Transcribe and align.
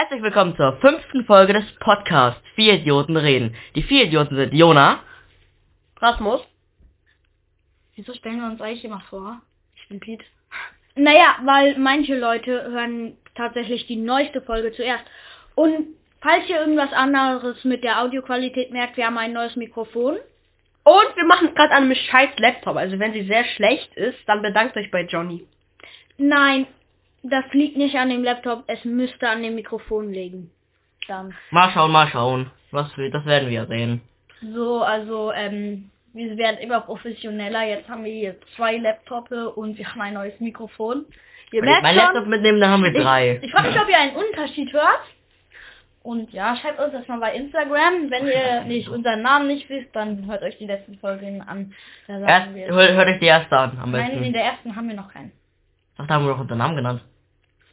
Herzlich 0.00 0.22
willkommen 0.22 0.54
zur 0.54 0.76
fünften 0.76 1.24
Folge 1.24 1.54
des 1.54 1.64
Podcasts 1.80 2.40
Vier 2.54 2.74
Idioten 2.74 3.16
reden. 3.16 3.56
Die 3.74 3.82
vier 3.82 4.04
Idioten 4.04 4.36
sind 4.36 4.54
Jona, 4.54 5.00
Rasmus. 5.96 6.40
Wieso 7.96 8.14
stellen 8.14 8.40
wir 8.40 8.46
uns 8.46 8.60
eigentlich 8.60 8.84
immer 8.84 9.00
vor? 9.10 9.42
Ich 9.74 9.88
bin 9.88 9.98
Piet. 9.98 10.22
Naja, 10.94 11.38
weil 11.42 11.76
manche 11.80 12.16
Leute 12.16 12.62
hören 12.70 13.16
tatsächlich 13.34 13.88
die 13.88 13.96
neueste 13.96 14.40
Folge 14.40 14.70
zuerst. 14.70 15.02
Und 15.56 15.88
falls 16.20 16.48
ihr 16.48 16.60
irgendwas 16.60 16.92
anderes 16.92 17.64
mit 17.64 17.82
der 17.82 18.00
Audioqualität 18.00 18.70
merkt, 18.70 18.96
wir 18.96 19.06
haben 19.06 19.18
ein 19.18 19.32
neues 19.32 19.56
Mikrofon. 19.56 20.16
Und 20.84 21.16
wir 21.16 21.24
machen 21.24 21.48
es 21.48 21.54
gerade 21.56 21.74
an 21.74 21.82
einem 21.82 21.96
scheiß 21.96 22.38
Laptop. 22.38 22.76
Also 22.76 23.00
wenn 23.00 23.14
sie 23.14 23.26
sehr 23.26 23.42
schlecht 23.56 23.92
ist, 23.96 24.18
dann 24.28 24.42
bedankt 24.42 24.76
euch 24.76 24.92
bei 24.92 25.02
Johnny. 25.02 25.44
Nein, 26.18 26.68
das 27.32 27.44
liegt 27.52 27.76
nicht 27.76 27.96
an 27.96 28.10
dem 28.10 28.24
Laptop, 28.24 28.64
es 28.66 28.84
müsste 28.84 29.28
an 29.28 29.42
dem 29.42 29.54
Mikrofon 29.54 30.12
liegen. 30.12 30.50
Dann. 31.06 31.34
mal 31.50 31.70
schauen, 31.70 31.90
mal 31.90 32.08
schauen. 32.08 32.50
Was 32.70 32.94
wir, 32.98 33.10
das 33.10 33.24
werden 33.24 33.48
wir 33.48 33.66
sehen. 33.66 34.02
So, 34.42 34.82
also, 34.82 35.32
ähm, 35.32 35.90
wir 36.12 36.36
werden 36.36 36.58
immer 36.58 36.80
professioneller. 36.82 37.64
Jetzt 37.64 37.88
haben 37.88 38.04
wir 38.04 38.12
hier 38.12 38.36
zwei 38.56 38.76
Laptops 38.76 39.32
und 39.56 39.78
wir 39.78 39.90
haben 39.90 40.00
ein 40.00 40.14
neues 40.14 40.38
Mikrofon. 40.40 41.06
Ihr 41.52 41.62
merkt 41.62 41.82
mein 41.82 41.94
schon, 41.94 42.04
Laptop 42.04 42.26
mitnehmen, 42.26 42.60
dann 42.60 42.70
haben 42.70 42.84
wir 42.84 42.92
drei. 42.92 43.36
Ich, 43.36 43.44
ich 43.44 43.50
frage 43.52 43.68
mich, 43.68 43.80
ob 43.80 43.88
ihr 43.88 43.98
einen 43.98 44.16
Unterschied 44.16 44.72
hört. 44.72 45.00
Und 46.02 46.32
ja, 46.32 46.56
schreibt 46.56 46.78
uns 46.80 46.92
das 46.92 47.06
mal 47.08 47.20
bei 47.20 47.34
Instagram. 47.34 48.10
Wenn 48.10 48.26
ihr 48.26 48.64
nicht 48.64 48.88
unseren 48.88 49.22
Namen 49.22 49.48
nicht 49.48 49.68
wisst, 49.68 49.94
dann 49.94 50.26
hört 50.26 50.42
euch 50.42 50.56
die 50.58 50.66
letzten 50.66 50.98
Folgen 50.98 51.42
an. 51.42 51.74
Da 52.06 52.18
Erst, 52.20 52.48
hört, 52.54 53.08
euch 53.08 53.18
die 53.18 53.26
erste 53.26 53.58
an, 53.58 53.78
am 53.78 53.90
Nein, 53.90 54.12
in 54.12 54.18
besten. 54.18 54.32
der 54.32 54.44
ersten 54.44 54.76
haben 54.76 54.88
wir 54.88 54.96
noch 54.96 55.12
keinen. 55.12 55.32
Ach, 55.98 56.06
da 56.06 56.14
haben 56.14 56.24
wir 56.24 56.32
doch 56.32 56.40
unseren 56.40 56.58
Namen 56.58 56.76
genannt. 56.76 57.02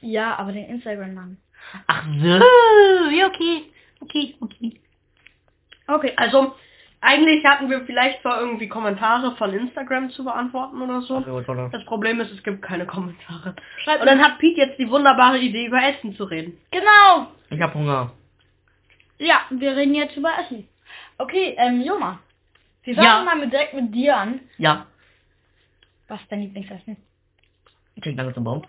Ja, 0.05 0.35
aber 0.37 0.51
den 0.51 0.65
Instagram-Namen. 0.65 1.37
Ach 1.87 2.05
so, 2.05 3.09
ja, 3.09 3.27
okay. 3.27 3.63
Okay, 4.01 4.35
okay. 4.39 4.79
Okay, 5.87 6.13
Also, 6.15 6.55
eigentlich 7.01 7.43
hatten 7.45 7.69
wir 7.69 7.85
vielleicht 7.85 8.21
zwar 8.21 8.39
irgendwie 8.39 8.67
Kommentare 8.67 9.35
von 9.35 9.51
Instagram 9.53 10.09
zu 10.11 10.23
beantworten 10.23 10.81
oder 10.81 11.01
so. 11.01 11.23
Ach. 11.27 11.71
Das 11.71 11.83
Problem 11.85 12.19
ist, 12.19 12.31
es 12.31 12.43
gibt 12.43 12.61
keine 12.61 12.85
Kommentare. 12.85 13.55
schreibt 13.83 14.01
Und 14.01 14.07
dann 14.07 14.23
hat 14.23 14.37
Pete 14.39 14.61
jetzt 14.61 14.77
die 14.79 14.89
wunderbare 14.89 15.39
Idee, 15.39 15.65
über 15.67 15.81
Essen 15.83 16.15
zu 16.15 16.23
reden. 16.25 16.57
Genau! 16.71 17.27
Ich 17.49 17.61
hab 17.61 17.73
Hunger. 17.73 18.11
Ja, 19.17 19.41
wir 19.49 19.75
reden 19.75 19.95
jetzt 19.95 20.15
über 20.17 20.31
Essen. 20.39 20.67
Okay, 21.17 21.55
ähm, 21.57 21.81
Joma. 21.81 22.19
Wir 22.83 22.93
fangen 22.95 23.07
Ja. 23.07 23.23
mal 23.23 23.35
mit, 23.37 23.51
direkt 23.51 23.73
mit 23.73 23.93
dir 23.93 24.17
an. 24.17 24.39
Ja, 24.57 24.85
Was 26.07 26.21
ist 26.21 26.31
dein 26.31 26.41
Lieblingsessen? 26.41 26.97
Chicken 27.95 28.15
Nuggets 28.15 28.37
im 28.37 28.43
Baum. 28.43 28.63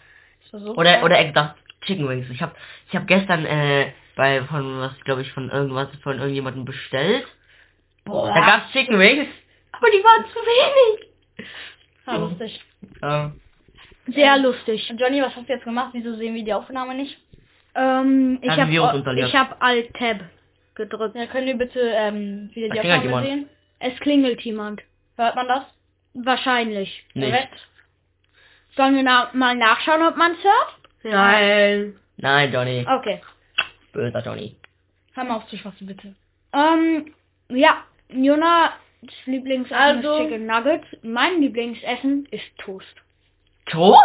So? 0.51 0.75
Oder, 0.77 1.03
oder 1.05 1.25
ich 1.25 1.33
dachte 1.33 1.59
Chicken 1.85 2.09
Wings. 2.09 2.29
Ich 2.31 2.43
hab, 2.43 2.57
ich 2.89 2.97
hab 2.97 3.07
gestern, 3.07 3.45
äh, 3.45 3.93
bei, 4.17 4.43
von, 4.45 4.81
was, 4.81 4.99
glaube 5.05 5.23
ich, 5.23 5.33
von 5.33 5.51
irgendwas, 5.51 5.89
von 6.03 6.19
irgendjemandem 6.19 6.65
bestellt. 6.65 7.27
Boah. 8.05 8.33
Da 8.35 8.41
gab's 8.41 8.73
Chicken 8.73 8.99
Wings. 8.99 9.29
Aber 9.73 9.89
die 9.91 10.03
waren 10.03 10.25
zu 10.25 10.39
wenig. 10.39 11.47
Ja, 12.07 12.17
lustig. 12.17 12.65
Ja. 13.03 13.33
Sehr 14.07 14.39
lustig. 14.39 14.91
Und 14.91 15.01
Johnny, 15.01 15.21
was 15.21 15.35
hast 15.37 15.49
du 15.49 15.53
jetzt 15.53 15.65
gemacht? 15.65 15.91
Wieso 15.93 16.15
sehen 16.15 16.35
wir 16.35 16.45
die 16.45 16.55
Aufnahme 16.55 16.95
nicht? 16.95 17.19
Ähm, 17.75 18.39
ich 18.41 18.51
habe 18.51 18.71
ich 19.21 19.35
hab 19.35 19.63
Alt-Tab 19.63 20.21
gedrückt. 20.75 21.17
Ja, 21.17 21.27
können 21.27 21.47
wir 21.47 21.59
bitte 21.59 21.81
ähm, 21.81 22.51
wieder 22.55 22.69
die 22.69 22.81
Aufnahme 22.81 23.23
sehen? 23.23 23.49
Es 23.81 23.99
klingelt 24.01 24.41
jemand. 24.43 24.83
Hört 25.17 25.35
man 25.35 25.49
das? 25.49 25.65
Wahrscheinlich. 26.15 27.05
Nicht. 27.13 27.27
Direkt? 27.27 27.69
Sollen 28.77 28.95
wir 28.95 29.03
na 29.03 29.31
mal 29.33 29.55
nachschauen, 29.55 30.03
ob 30.03 30.17
man 30.17 30.33
es 30.33 30.45
hört? 30.45 30.77
Nein. 31.03 31.97
Nein, 32.19 32.53
Johnny. 32.53 32.87
Okay. 32.89 33.21
Böser 33.93 34.23
Johnny. 34.25 34.57
Hör 35.15 35.25
mal 35.25 35.37
auf 35.37 35.47
zu 35.49 35.57
schwatzen, 35.57 35.87
bitte. 35.87 36.15
Ähm, 36.53 37.15
ja, 37.49 37.85
Jonas 38.11 38.71
Lieblingsessen 39.25 39.77
Also- 39.77 40.17
ist 40.17 40.23
Chicken 40.31 40.47
Nuggets. 40.47 40.87
Mein 41.03 41.41
Lieblingsessen 41.41 42.27
ist 42.31 42.45
Toast. 42.59 42.95
Toast? 43.67 43.99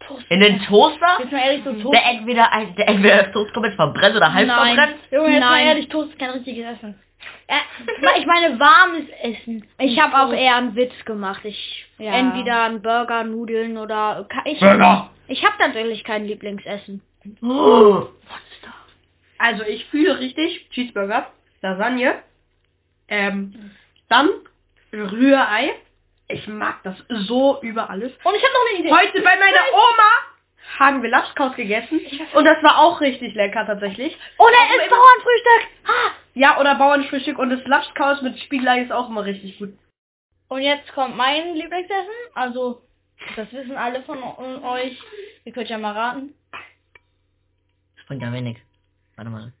Toast. 0.00 0.24
In 0.30 0.40
den 0.40 0.60
Toaster? 0.62 1.18
Jetzt 1.20 1.32
mal 1.32 1.38
ehrlich, 1.40 1.64
so 1.64 1.72
Toast. 1.74 1.94
Der 1.94 2.04
entweder, 2.06 2.50
der 2.76 2.88
entweder 2.88 3.32
Toast 3.32 3.52
komplett 3.54 3.74
verbrennt 3.74 4.16
oder 4.16 4.32
halb 4.32 4.46
Nein. 4.48 4.76
verbrennt? 4.76 5.00
Junge, 5.10 5.30
jetzt 5.30 5.40
mal 5.40 5.50
Nein. 5.50 5.66
ehrlich, 5.66 5.88
Toast 5.88 6.10
ist 6.10 6.18
kein 6.18 6.30
richtiges 6.30 6.76
Essen. 6.76 6.98
Äh, 7.46 8.18
ich 8.18 8.26
meine 8.26 8.58
warmes 8.58 9.08
Essen. 9.22 9.66
Ich 9.78 10.00
habe 10.00 10.16
auch 10.18 10.32
eher 10.32 10.56
einen 10.56 10.74
Witz 10.76 10.92
gemacht. 11.04 11.44
Ich 11.44 11.86
Ja. 11.98 12.12
entweder 12.14 12.62
einen 12.64 12.82
Burger, 12.82 13.24
Nudeln 13.24 13.76
oder 13.76 14.26
ich 14.44 14.60
Burger. 14.60 15.10
Ich 15.28 15.44
habe 15.44 15.54
tatsächlich 15.58 16.04
kein 16.04 16.26
Lieblingsessen. 16.26 17.02
Oh. 17.42 18.06
Also, 19.38 19.62
ich 19.64 19.84
fühle 19.86 20.18
richtig 20.18 20.68
Cheeseburger, 20.70 21.26
Lasagne, 21.62 22.22
ähm, 23.08 23.70
dann 24.08 24.30
Rührei. 24.92 25.74
Ich 26.28 26.46
mag 26.48 26.82
das 26.84 26.96
so 27.26 27.60
über 27.60 27.90
alles. 27.90 28.12
Und 28.24 28.34
ich 28.34 28.42
habe 28.42 28.52
noch 28.54 28.70
eine 28.70 28.78
Idee. 28.80 28.90
Heute 28.90 29.22
bei 29.22 29.36
meiner 29.36 29.60
Oma 29.72 30.10
haben 30.78 31.02
wir 31.02 31.10
Lapskaus 31.10 31.54
gegessen. 31.56 32.00
Und 32.34 32.44
das 32.44 32.62
war 32.62 32.78
auch 32.78 33.00
richtig 33.00 33.34
lecker 33.34 33.66
tatsächlich. 33.66 34.16
Oder 34.38 34.50
ist 34.50 34.90
Bauernfrühstück. 34.90 35.68
Ah, 35.86 36.10
Ja, 36.34 36.58
oder 36.60 36.74
Bauernfrühstück 36.74 37.38
und 37.38 37.50
das 37.50 37.64
Lapskaus 37.64 38.20
mit 38.22 38.38
Spiegelei 38.40 38.82
ist 38.82 38.92
auch 38.92 39.08
immer 39.08 39.24
richtig 39.24 39.58
gut. 39.58 39.72
Und 40.48 40.62
jetzt 40.62 40.92
kommt 40.92 41.16
mein 41.16 41.54
Lieblingsessen. 41.54 42.12
Also, 42.34 42.82
das 43.36 43.50
wissen 43.52 43.76
alle 43.76 44.02
von 44.02 44.22
euch. 44.64 44.98
Ihr 45.44 45.52
könnt 45.52 45.68
ja 45.68 45.78
mal 45.78 45.92
raten. 45.92 46.34
Das 47.96 48.06
bringt 48.06 48.22
ja 48.22 48.32
wenig. 48.32 48.58
Warte 49.16 49.30
mal. 49.30 49.52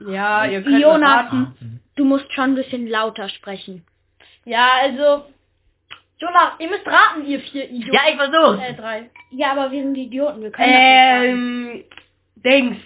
Ja, 0.00 0.44
ihr 0.44 0.62
könnt 0.62 0.80
Jonas. 0.80 1.00
mal 1.00 1.16
raten. 1.16 1.42
Raten. 1.44 1.80
Du 1.96 2.04
musst 2.04 2.32
schon 2.32 2.52
ein 2.52 2.54
bisschen 2.54 2.86
lauter 2.86 3.28
sprechen. 3.28 3.84
Ja, 4.44 4.68
also. 4.82 5.24
Jonas, 6.18 6.52
ihr 6.58 6.68
müsst 6.68 6.86
raten, 6.86 7.24
ihr 7.26 7.40
vier 7.40 7.68
Idioten. 7.70 7.94
Ja, 7.94 8.00
ich 8.10 8.16
versuch's. 8.16 8.62
Äh, 8.62 8.74
drei. 8.74 9.10
Ja, 9.30 9.52
aber 9.52 9.70
wir 9.70 9.82
sind 9.82 9.96
Idioten. 9.96 10.42
Wir 10.42 10.50
können 10.50 10.72
das 10.72 11.22
nicht 11.22 11.30
Ähm, 11.30 11.84
Dings. 12.36 12.76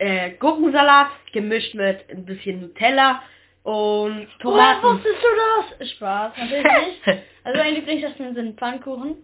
Äh, 0.00 0.30
Gurkensalat 0.38 1.08
gemischt 1.32 1.74
mit 1.74 2.08
ein 2.10 2.24
bisschen 2.24 2.62
Nutella 2.62 3.22
und 3.64 4.26
Woher 4.42 4.80
Tomaten. 4.80 4.82
wusstest 4.82 5.22
du 5.22 5.28
das? 5.78 5.90
Spaß, 5.90 6.32
natürlich 6.38 6.64
nicht. 7.06 7.22
Also 7.44 7.58
mein 7.58 7.74
Lieblingsessen 7.74 8.34
sind 8.34 8.58
Pfannkuchen. 8.58 9.16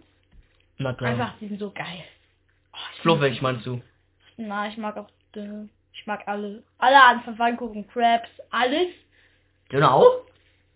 Na 0.79 0.93
klar. 0.93 1.11
Einfach, 1.11 1.33
die 1.39 1.47
sind 1.47 1.59
so 1.59 1.71
geil. 1.71 2.03
Fluffig 3.01 3.41
meinst 3.41 3.65
du? 3.65 3.81
Na, 4.37 4.67
ich 4.67 4.77
mag 4.77 4.97
auch, 4.97 5.07
äh, 5.35 5.65
ich 5.93 6.05
mag 6.05 6.27
alle, 6.27 6.61
alle 6.77 6.95
Arten 6.95 7.21
von 7.21 7.35
Pfannkuchen, 7.37 7.87
Crabs, 7.87 8.29
alles. 8.51 8.87
Döner 9.71 9.93
auch? 9.93 10.21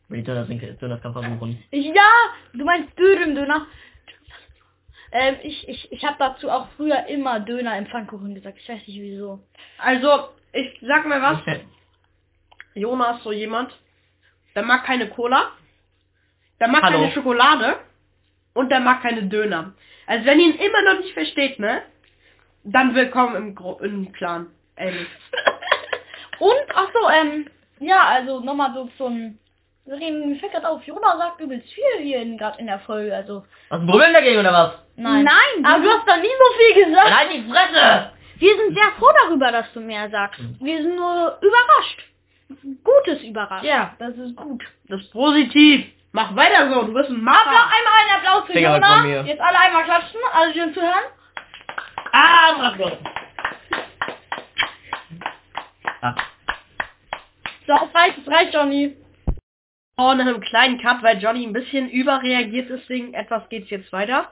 Wenn 0.09 0.19
die 0.19 0.23
Döner 0.23 0.45
sind, 0.45 0.81
Döner 0.81 0.97
kann 0.97 1.13
versuchen. 1.13 1.63
Ja, 1.71 2.09
du 2.53 2.65
meinst 2.65 2.97
Dürüm-Döner. 2.97 3.67
Ähm, 5.11 5.35
ich, 5.43 5.67
ich, 5.67 5.91
ich 5.91 6.05
habe 6.05 6.15
dazu 6.19 6.49
auch 6.49 6.67
früher 6.77 7.07
immer 7.07 7.39
Döner 7.39 7.77
im 7.77 7.87
Pfannkuchen 7.87 8.33
gesagt. 8.33 8.57
Ich 8.59 8.69
weiß 8.69 8.87
nicht 8.87 9.01
wieso. 9.01 9.39
Also, 9.77 10.29
ich 10.53 10.79
sag 10.81 11.05
mal 11.05 11.21
was. 11.21 11.39
Jonas 12.73 13.17
ist 13.17 13.23
so 13.23 13.31
jemand, 13.31 13.77
der 14.55 14.63
mag 14.63 14.85
keine 14.85 15.09
Cola, 15.09 15.51
der 16.59 16.69
mag 16.69 16.83
Hallo. 16.83 16.99
keine 16.99 17.11
Schokolade 17.11 17.79
und 18.53 18.69
der 18.69 18.79
mag 18.79 19.01
keine 19.01 19.23
Döner. 19.23 19.73
Also 20.07 20.25
wenn 20.25 20.39
ihr 20.39 20.47
ihn 20.47 20.59
immer 20.59 20.81
noch 20.83 20.99
nicht 20.99 21.13
versteht, 21.13 21.59
ne? 21.59 21.81
Dann 22.63 22.95
willkommen 22.95 23.35
im, 23.35 23.55
Gro 23.55 23.79
im 23.79 24.11
Clan. 24.13 24.47
Ehrlich. 24.75 25.07
Und, 26.39 26.75
ach 26.75 26.87
so, 26.93 27.09
ähm, 27.09 27.49
ja, 27.79 28.07
also 28.07 28.39
nochmal 28.39 28.73
so 28.73 28.89
zum 28.97 29.37
mir 29.85 30.35
fällt 30.39 30.51
gerade 30.51 30.69
auf, 30.69 30.83
Jonas 30.83 31.17
sagt 31.17 31.41
übelst 31.41 31.67
viel 31.73 32.03
hier 32.03 32.21
in, 32.21 32.37
gerade 32.37 32.59
in 32.59 32.67
der 32.67 32.79
Folge, 32.79 33.15
also, 33.15 33.43
Was 33.69 33.85
Problem 33.85 34.13
dagegen 34.13 34.39
oder 34.39 34.53
was? 34.53 34.71
nein. 34.95 35.23
Nein, 35.23 35.65
Aber 35.65 35.83
du 35.83 35.89
hast 35.89 36.07
doch 36.07 36.17
nie 36.17 36.27
so 36.27 36.57
viel 36.57 36.85
gesagt. 36.85 37.07
Dann 37.07 37.17
halt 37.17 37.31
die 37.33 37.49
Fresse! 37.49 38.11
wir 38.37 38.55
sind 38.57 38.73
sehr 38.75 38.91
froh 38.97 39.11
darüber, 39.23 39.51
dass 39.51 39.71
du 39.73 39.79
mehr 39.81 40.09
sagst. 40.09 40.39
Wir 40.59 40.81
sind 40.81 40.95
nur 40.95 41.37
überrascht. 41.41 42.03
Gutes 42.83 43.23
überrascht. 43.23 43.63
Ja, 43.63 43.93
das 43.99 44.15
ist 44.15 44.35
gut. 44.35 44.63
Das 44.89 44.99
ist 45.01 45.11
positiv. 45.11 45.85
Mach 46.11 46.35
weiter 46.35 46.69
so, 46.73 46.83
du 46.83 46.93
bist 46.93 47.09
ein 47.09 47.25
Applaus, 47.27 47.45
Macher. 47.45 47.71
einmal 47.71 47.93
einen 48.01 48.17
Applaus 48.17 48.45
für 48.47 48.53
Finger 48.53 49.01
mir. 49.03 49.21
Jetzt 49.25 49.41
alle 49.41 49.59
einmal 49.59 49.83
klatschen, 49.85 50.19
alle 50.33 50.53
schön 50.53 50.73
zu 50.73 50.81
hören. 50.81 51.05
Ah, 52.11 52.53
mach 52.57 52.77
doch. 52.77 52.97
Ah, 56.01 56.15
So, 57.67 57.73
es 57.73 57.95
reicht, 57.95 58.17
es 58.17 58.27
reicht, 58.27 58.53
Johnny. 58.53 58.97
Oh, 60.01 60.13
nach 60.15 60.25
einem 60.25 60.41
kleinen 60.41 60.81
Cut, 60.81 61.03
weil 61.03 61.21
Johnny 61.21 61.45
ein 61.45 61.53
bisschen 61.53 61.89
überreagiert, 61.89 62.69
deswegen 62.69 63.13
etwas 63.13 63.47
geht's 63.49 63.69
jetzt 63.69 63.91
weiter. 63.93 64.29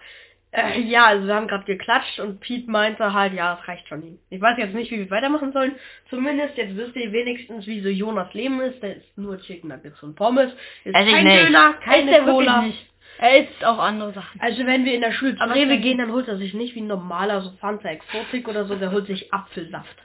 Äh, 0.51 0.80
ja, 0.81 1.06
also 1.06 1.27
wir 1.27 1.36
haben 1.36 1.48
gerade 1.48 1.66
geklatscht 1.66 2.19
und 2.19 2.39
Pete 2.39 2.71
meinte 2.71 3.13
halt, 3.13 3.33
ja, 3.33 3.60
es 3.62 3.68
reicht 3.68 3.88
schon. 3.88 4.18
Ich 4.31 4.42
weiß 4.42 4.57
jetzt 4.57 4.74
nicht, 4.74 4.89
wie 4.89 4.98
wir 4.98 5.10
weitermachen 5.12 5.51
sollen. 5.54 5.75
Zumindest 6.10 6.57
jetzt 6.57 6.75
wisst 6.75 6.95
ihr 6.95 7.12
wenigstens, 7.12 7.68
wie 7.68 7.81
so 7.81 7.89
Jonas 7.89 8.33
Leben 8.33 8.60
ist. 8.62 8.81
Der 8.81 8.95
ist 8.95 9.16
nur 9.16 9.39
Chicken 9.42 9.69
Nuggets 9.69 10.01
und 10.01 10.16
Pommes. 10.16 10.51
Ist 10.51 10.57
ich 10.86 10.94
kein 10.94 11.24
nicht. 11.24 11.45
Döner, 11.50 11.75
Ist 11.77 11.81
keine 11.86 12.22
Cola. 12.24 12.65
Er 13.19 13.44
isst 13.44 13.63
auch 13.63 13.77
andere 13.77 14.12
Sachen. 14.13 14.42
Also 14.42 14.65
wenn 14.65 14.86
wir 14.86 14.94
in 14.95 15.01
der 15.01 15.12
Schule 15.12 15.36
zu 15.36 15.42
Aber 15.44 15.54
Rewe 15.54 15.75
ich- 15.75 15.81
gehen, 15.83 16.00
dann 16.00 16.12
holt 16.12 16.27
er 16.27 16.38
sich 16.38 16.56
nicht 16.56 16.74
wie 16.74 16.81
ein 16.81 16.88
normaler 16.88 17.42
so 17.42 17.51
Fanta 17.62 17.89
Exotik 17.89 18.48
oder 18.48 18.65
so, 18.65 18.75
der 18.75 18.92
holt 18.92 19.06
sich 19.06 19.31
Apfelsaft. 19.31 19.98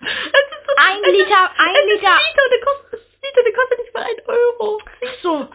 Ein 0.00 1.12
Liter, 1.12 1.50
ein 1.58 1.74
Liter. 1.94 2.16
der 2.50 2.60
Liter, 3.30 3.42
der 3.44 3.52
kostet 3.52 3.78
nicht 3.78 3.94
mal 3.94 4.02
ein 4.02 4.26
Euro. 4.26 4.80
So, 5.22 5.48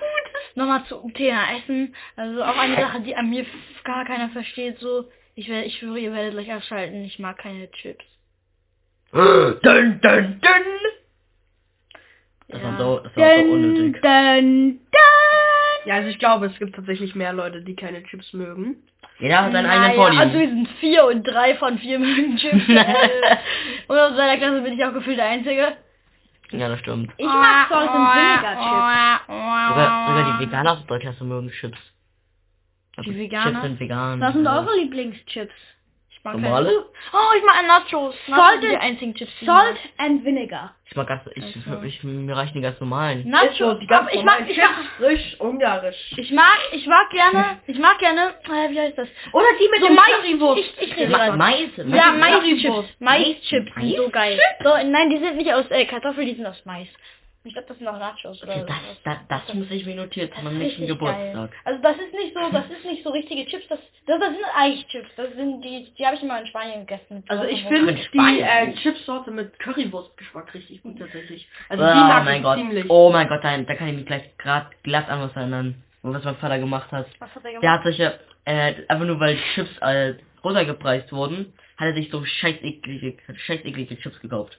nochmal 0.56 0.84
zum 0.88 1.14
Thema 1.14 1.44
Essen. 1.58 1.96
Also 2.16 2.44
auch 2.44 2.58
eine 2.58 2.76
Sache, 2.76 3.02
die 3.02 3.16
an 3.16 3.30
mir 3.30 3.46
gar 3.84 4.06
keiner 4.06 4.30
versteht. 4.30 4.80
So, 4.80 5.10
ich 5.36 5.50
werde, 5.50 5.66
ich 5.66 5.78
schwöre, 5.78 6.00
ihr 6.00 6.14
werdet 6.14 6.34
gleich 6.34 6.52
abschalten. 6.52 7.04
Ich 7.04 7.20
mag 7.20 7.38
keine 7.38 7.70
Chips. 7.72 8.06
dun, 9.12 9.60
dun, 9.62 10.00
dun. 10.02 10.42
Das 12.48 12.62
war 12.62 12.72
Ja. 12.72 12.78
so, 12.78 13.00
das 13.00 13.16
war 13.18 13.36
so 13.38 13.42
Dun, 13.44 13.52
unnötig. 13.54 14.02
dun, 14.02 14.02
dun. 14.02 14.80
Ja, 15.86 15.96
also 15.96 16.10
ich 16.10 16.20
glaube, 16.20 16.48
es 16.48 16.58
gibt 16.60 16.76
tatsächlich 16.76 17.16
mehr 17.16 17.34
Leute, 17.34 17.62
die 17.62 17.76
keine 17.76 18.04
Chips 18.04 18.34
mögen. 18.34 18.84
Jeder 19.20 19.44
hat 19.44 19.52
seinen 19.54 19.66
Naja, 19.68 19.82
eigenen 19.82 19.96
Vorlieben. 19.98 20.22
Also 20.22 20.40
wir 20.40 20.50
sind 20.50 20.68
vier 20.80 21.06
und 21.06 21.24
drei 21.24 21.56
von 21.56 21.78
vier 21.80 22.00
mögen 22.00 22.38
Chips. 22.38 22.68
äh, 22.70 23.38
und 23.88 23.98
aus 23.98 24.16
seiner 24.16 24.38
Klasse 24.38 24.62
bin 24.62 24.74
ich 24.74 24.84
auch 24.86 24.94
gefühlt 24.94 25.18
der 25.18 25.28
Einzige. 25.28 25.78
Ja, 26.52 26.70
das 26.70 26.80
stimmt. 26.80 27.12
Ich 27.18 27.26
mag 27.26 27.70
Salt 27.70 27.90
and 27.90 28.16
Vinegar 28.16 28.56
Chips. 28.56 29.28
Sogar, 29.70 30.08
sogar 30.08 30.24
die 30.40 30.46
Veganer 30.46 30.72
aus 30.74 30.80
Klasse 31.00 31.24
mögen 31.24 31.50
Chips. 31.52 31.80
Also 32.98 33.12
Die 33.12 33.18
Veganer? 33.18 33.52
Chips 33.52 33.62
sind 33.64 33.80
vegan. 33.80 34.22
Was 34.22 34.34
sind 34.34 34.48
Also, 34.48 34.70
eure 34.70 34.80
Lieblingschips? 34.80 35.54
Normale? 36.34 36.86
Oh, 37.14 37.18
ich 37.38 37.44
mag 37.46 37.56
Nachos. 37.68 38.16
Nachos 38.28 38.52
sind 38.54 38.62
die 38.64 38.76
and- 38.76 38.84
einzigen 38.84 39.16
Chips. 39.16 39.32
die 39.40 39.46
ich 39.46 39.48
Salt 39.48 39.78
and 39.98 40.26
Vinegar. 40.26 40.76
Ich 40.88 40.96
mag 40.96 41.08
ganz, 41.08 41.22
ich, 41.36 41.44
Also. 41.68 41.84
ich, 41.84 42.04
mir 42.04 42.36
reichen 42.36 42.54
die 42.56 42.62
ganz 42.62 42.80
normalen. 42.80 43.30
mag. 43.30 43.44
Ist 43.52 43.58
so, 43.58 43.66
Nachos. 43.68 43.80
die 43.80 43.88
ganz 43.88 44.08
Aber 44.08 44.16
ich 44.16 44.24
mag, 44.24 44.36
normalen 44.40 44.52
ich 44.52 44.58
mag, 44.58 44.70
Chips, 44.76 44.90
frisch, 44.98 45.40
ungarisch. 45.40 46.14
ich 46.18 46.32
mag, 46.32 46.58
ich 46.72 46.88
mag 46.88 47.10
gerne, 47.10 47.60
ich 47.68 47.78
mag 47.80 48.00
gerne, 48.00 48.34
äh, 48.44 48.70
wie 48.72 48.80
heißt 48.80 48.98
das? 48.98 49.08
Oder 49.34 49.46
die 49.60 49.70
mit 49.70 49.80
So 49.82 49.88
dem 49.88 49.96
Mais- 49.96 50.06
Currywurst. 50.22 50.60
Ich, 50.60 50.82
ich 50.82 50.98
rede 50.98 51.12
Ma 51.12 51.18
gerade. 51.26 51.38
Mais? 51.38 51.70
Ja, 51.78 52.12
Mais- 52.12 52.42
Maischips. 52.42 53.00
Maischips 53.00 53.74
sind 53.76 53.96
so 53.98 54.10
geil. 54.10 54.40
So, 54.64 54.70
nein, 54.86 55.10
die 55.10 55.18
sind 55.18 55.38
nicht 55.38 55.54
aus 55.54 55.70
äh, 55.72 55.86
Kartoffeln, 55.86 56.26
die 56.28 56.36
sind 56.36 56.46
aus 56.46 56.62
Mais. 56.66 56.88
Ich 57.46 57.54
glaube, 57.54 57.68
das 57.68 57.78
sind 57.78 57.88
auch 57.88 58.00
Nachos 58.00 58.42
oder 58.42 58.54
Okay, 58.54 58.66
das, 59.04 59.18
das, 59.30 59.46
das 59.46 59.54
muss 59.54 59.70
ich 59.70 59.86
mir 59.86 59.96
notieren 59.96 60.32
zu 60.36 60.44
meinem 60.44 60.58
nächsten 60.58 60.88
Geburtstag. 60.88 61.34
geil. 61.34 61.50
Also 61.64 61.82
das 61.82 61.96
ist 61.98 62.14
nicht 62.14 62.34
so, 62.34 62.40
das 62.52 62.66
ist 62.72 62.86
nicht 62.86 63.04
so 63.04 63.12
richtige 63.12 63.46
Chips, 63.46 63.68
das, 63.70 63.80
das, 64.08 64.20
das 64.20 64.30
sind 64.30 64.46
Eichchips. 64.58 65.10
Das 65.16 65.32
sind 65.34 65.62
die, 65.62 65.94
die 65.96 66.06
habe 66.06 66.16
ich 66.16 66.24
immer 66.24 66.40
in 66.40 66.48
Spanien 66.48 66.88
gegessen. 66.88 67.24
Also 67.28 67.44
ich 67.44 67.64
finde 67.64 67.94
Mit 67.94 68.14
die 68.14 68.42
äh, 68.42 68.74
Chipsorte 68.78 69.30
mit 69.30 69.58
Currywurstgeschmack 69.60 70.54
richtig 70.56 70.82
gut 70.82 70.98
tatsächlich. 70.98 71.48
Also 71.70 71.84
oh 71.84 71.88
die 71.88 71.94
mag 71.94 72.26
mein 72.26 72.38
ich 72.38 72.44
Gott. 72.44 72.58
ziemlich. 72.58 72.86
Oh 72.90 73.12
mein 73.12 73.28
Gott, 73.28 73.44
da, 73.44 73.56
da 73.58 73.76
kann 73.76 73.90
ich 73.90 73.96
mich 73.96 74.06
gleich 74.08 74.36
gerade 74.38 74.72
glatt 74.82 75.08
an 75.08 75.22
was 75.22 75.36
erinnern. 75.36 75.84
Was 76.02 76.24
mein 76.24 76.36
Vater 76.38 76.60
gemacht 76.60 76.92
hat. 76.92 77.08
Was 77.20 77.34
hat 77.34 77.46
er 77.46 77.52
gemacht? 77.52 77.64
Der 77.64 77.72
hat 77.72 77.84
sich 77.84 77.98
ja, 78.00 78.14
äh, 78.46 78.74
einfach 78.88 79.06
nur 79.06 79.20
weil 79.20 79.38
Chips 79.54 79.78
äh, 79.82 80.16
runtergepreist 80.44 81.12
wurden, 81.12 81.54
hat 81.78 81.88
er 81.88 81.94
sich 81.94 82.10
so 82.10 82.24
scheiß 82.26 82.58
eklige, 82.62 83.18
scheiß 83.46 83.66
eklige 83.66 83.98
Chips 84.00 84.20
gekauft. 84.20 84.58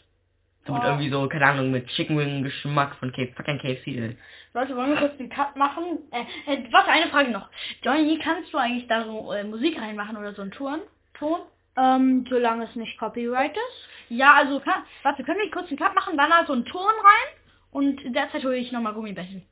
So 0.67 0.73
mit 0.73 0.83
Oh. 0.83 0.87
irgendwie 0.87 1.11
so, 1.11 1.29
keine 1.29 1.47
Ahnung, 1.47 1.71
mit 1.71 1.87
Chicken 1.89 2.19
Wing 2.19 2.43
Geschmack 2.43 2.97
von 2.97 3.13
K 3.13 3.33
fucking 3.37 3.59
KFC. 3.59 3.87
ey. 3.99 4.17
Leute, 4.55 4.77
wollen 4.77 4.91
wir 4.91 4.97
kurz 4.99 5.17
den 5.19 5.29
Cut 5.31 5.55
machen? 5.57 5.99
Äh, 6.13 6.53
äh, 6.53 6.73
warte, 6.73 6.91
eine 6.91 7.09
Frage 7.09 7.31
noch. 7.31 7.49
Johnny, 7.83 8.19
kannst 8.23 8.53
du 8.53 8.59
eigentlich 8.59 8.87
da 8.89 9.05
so 9.05 9.33
äh, 9.33 9.45
Musik 9.45 9.81
reinmachen 9.81 10.17
oder 10.17 10.33
so 10.35 10.43
einen 10.43 10.51
Ton? 10.51 10.81
Ton? 11.15 11.41
Ähm, 11.77 12.25
solange 12.29 12.65
es 12.65 12.75
nicht 12.75 12.99
Copyright 12.99 13.55
ist. 13.55 13.89
Ja, 14.09 14.35
also, 14.35 14.61
kann, 14.61 14.83
warte, 15.03 15.25
können 15.25 15.41
wir 15.41 15.51
kurz 15.51 15.69
einen 15.69 15.79
Cut 15.79 15.95
machen, 15.95 16.17
dann 16.17 16.31
da 16.31 16.45
so 16.47 16.55
einen 16.55 16.65
Ton 16.65 16.81
rein 16.87 17.37
und 17.71 18.01
in 18.03 18.13
der 18.15 18.31
Zeit 18.33 18.45
hole 18.45 18.57
ich 18.57 18.73
nochmal 18.73 18.95
Gummibärchen. 18.95 19.43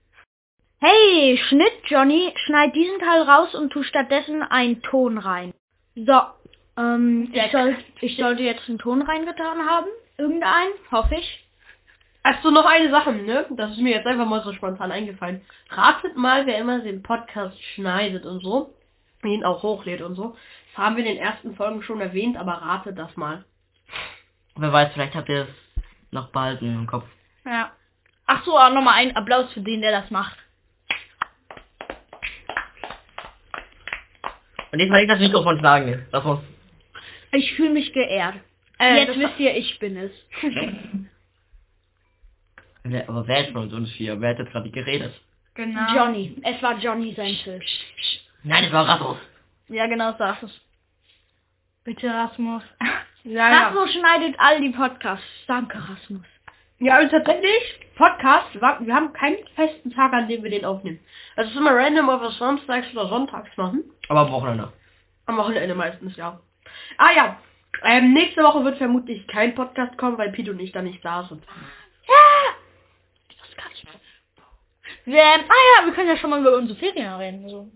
Hey, 0.80 1.38
Schnitt, 1.48 1.72
Johnny, 1.86 2.32
schneid 2.46 2.74
diesen 2.74 2.98
Teil 2.98 3.22
raus 3.22 3.54
und 3.54 3.70
tu 3.72 3.82
stattdessen 3.82 4.42
einen 4.42 4.82
Ton 4.82 5.18
rein. 5.18 5.52
So, 5.94 6.20
ähm, 6.76 7.30
ich, 7.32 7.52
soll, 7.52 7.76
ich 8.00 8.16
sollte 8.16 8.42
jetzt 8.42 8.68
einen 8.68 8.78
Ton 8.78 9.02
reingetan 9.02 9.64
haben. 9.68 9.86
Irgendeinen, 10.16 10.72
hoffe 10.90 11.16
ich. 11.16 11.44
Achso, 12.22 12.50
noch 12.50 12.64
eine 12.64 12.90
Sache, 12.90 13.12
ne? 13.12 13.46
Das 13.50 13.72
ist 13.72 13.80
mir 13.80 13.96
jetzt 13.96 14.06
einfach 14.06 14.26
mal 14.26 14.42
so 14.42 14.52
spontan 14.52 14.90
eingefallen. 14.90 15.42
Ratet 15.68 16.16
mal, 16.16 16.46
wer 16.46 16.58
immer 16.58 16.80
den 16.80 17.02
Podcast 17.02 17.62
schneidet 17.74 18.24
und 18.24 18.40
so. 18.40 18.74
Ihn 19.22 19.44
auch 19.44 19.62
hochlädt 19.62 20.00
und 20.00 20.14
so. 20.14 20.36
Das 20.74 20.84
haben 20.84 20.96
wir 20.96 21.04
in 21.04 21.14
den 21.14 21.22
ersten 21.22 21.54
Folgen 21.54 21.82
schon 21.82 22.00
erwähnt, 22.00 22.36
aber 22.36 22.52
ratet 22.52 22.98
das 22.98 23.14
mal. 23.16 23.44
Wer 24.56 24.72
weiß, 24.72 24.92
vielleicht 24.92 25.14
habt 25.14 25.28
ihr 25.28 25.42
es 25.42 25.82
noch 26.12 26.28
bald 26.28 26.62
im 26.62 26.86
Kopf. 26.86 27.04
Ja. 27.44 27.72
Ach 28.26 28.42
so, 28.44 28.58
auch 28.58 28.72
nochmal 28.72 28.94
einen 28.94 29.16
Applaus 29.16 29.52
für 29.52 29.60
den, 29.60 29.82
der 29.82 29.92
das 29.92 30.10
macht. 30.10 30.38
Und 34.72 34.80
jetzt 34.80 34.90
mal 34.90 35.02
ich 35.02 35.08
das 35.08 35.20
Mikrofon 35.20 35.58
schlagen. 35.58 36.06
Das 36.10 36.24
muss. 36.24 36.40
Ich 37.32 37.54
fühle 37.54 37.70
mich 37.70 37.92
geehrt. 37.92 38.36
Äh, 38.84 39.04
jetzt 39.04 39.18
wisst 39.18 39.38
ihr, 39.40 39.56
ich 39.56 39.78
bin 39.78 39.96
es. 39.96 40.12
Wer, 42.86 43.08
aber 43.08 43.26
wer 43.26 43.44
ist 43.46 43.52
von 43.52 43.72
uns 43.72 43.90
vier? 43.92 44.20
Wer 44.20 44.30
hat 44.30 44.38
jetzt 44.38 44.52
gerade 44.52 44.70
geredet? 44.70 45.14
Genau. 45.54 45.94
Johnny. 45.94 46.36
Es 46.42 46.60
war 46.62 46.76
Johnny 46.78 47.14
sein 47.14 47.34
Fisch. 47.42 47.80
Nein, 48.42 48.64
das 48.64 48.72
war 48.72 48.86
Rasmus. 48.86 49.16
Ja, 49.68 49.86
genau, 49.86 50.10
ist 50.10 50.20
es. 50.42 50.60
Bitte, 51.84 52.08
Rasmus. 52.08 52.62
Ja, 53.26 53.48
ja. 53.50 53.68
Rasmus 53.68 53.90
schneidet 53.94 54.34
all 54.38 54.60
die 54.60 54.68
Podcasts. 54.68 55.24
Danke, 55.46 55.78
Rasmus. 55.78 56.26
Ja, 56.78 57.00
und 57.00 57.08
tatsächlich, 57.08 57.80
Podcast, 57.96 58.60
wa- 58.60 58.78
wir 58.82 58.94
haben 58.94 59.14
keinen 59.14 59.38
festen 59.54 59.90
Tag, 59.92 60.12
an 60.12 60.28
dem 60.28 60.42
wir 60.42 60.50
den 60.50 60.66
aufnehmen. 60.66 61.00
Also 61.34 61.48
es 61.48 61.54
ist 61.54 61.58
immer 61.58 61.74
random, 61.74 62.10
ob 62.10 62.20
wir 62.20 62.28
es 62.28 62.36
samstags 62.36 62.86
oder 62.92 63.08
sonntags 63.08 63.48
machen. 63.56 63.82
Aber 64.10 64.20
am 64.26 64.30
Wochenende. 64.30 64.70
Am 65.24 65.38
Wochenende 65.38 65.74
meistens, 65.74 66.14
ja. 66.18 66.38
Ah 66.98 67.12
ja, 67.16 67.38
ähm, 67.82 68.12
nächste 68.12 68.42
Woche 68.42 68.64
wird 68.64 68.78
vermutlich 68.78 69.26
kein 69.26 69.54
Podcast 69.54 69.96
kommen, 69.98 70.18
weil 70.18 70.32
Pete 70.32 70.50
und 70.50 70.60
ich 70.60 70.72
da 70.72 70.82
nicht 70.82 71.04
da 71.04 71.24
sind. 71.24 71.42
Das 73.28 73.56
kann 73.56 73.70
ich 73.74 73.84
nicht. 73.84 73.98
Wir, 75.04 75.20
ähm, 75.20 75.40
ah 75.48 75.80
ja, 75.80 75.86
wir 75.86 75.92
können 75.94 76.08
ja 76.08 76.16
schon 76.16 76.30
mal 76.30 76.40
über 76.40 76.56
unsere 76.56 76.78
Ferien 76.78 77.14
reden. 77.14 77.48
So. 77.48 77.70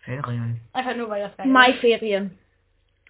Ferien. 0.00 0.60
Einfach 0.72 0.96
nur, 0.96 1.08
weil 1.10 1.22
das 1.22 1.36
geil 1.36 1.46
ist. 1.46 1.52
Maiferien. 1.52 2.38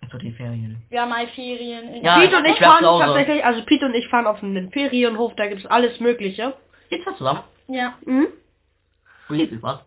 Also 0.02 0.18
die 0.18 0.32
Ferien. 0.32 0.82
Haben 0.94 1.10
Mai-Ferien. 1.10 2.04
Ja, 2.04 2.20
Pete 2.20 2.36
und 2.36 2.44
ich 2.44 2.58
fahren 2.58 2.82
tatsächlich, 2.82 3.44
also 3.44 3.64
Pete 3.64 3.86
und 3.86 3.94
ich 3.94 4.06
fahren 4.08 4.26
auf 4.26 4.42
einen 4.42 4.70
Ferienhof, 4.70 5.34
da 5.36 5.46
gibt 5.46 5.62
es 5.62 5.66
alles 5.66 5.98
Mögliche. 6.00 6.54
Geht's 6.90 7.06
was 7.06 7.16
zusammen? 7.16 7.42
Ja. 7.68 7.98
Mhm. 8.04 8.28
Really, 9.28 9.60
was? 9.60 9.80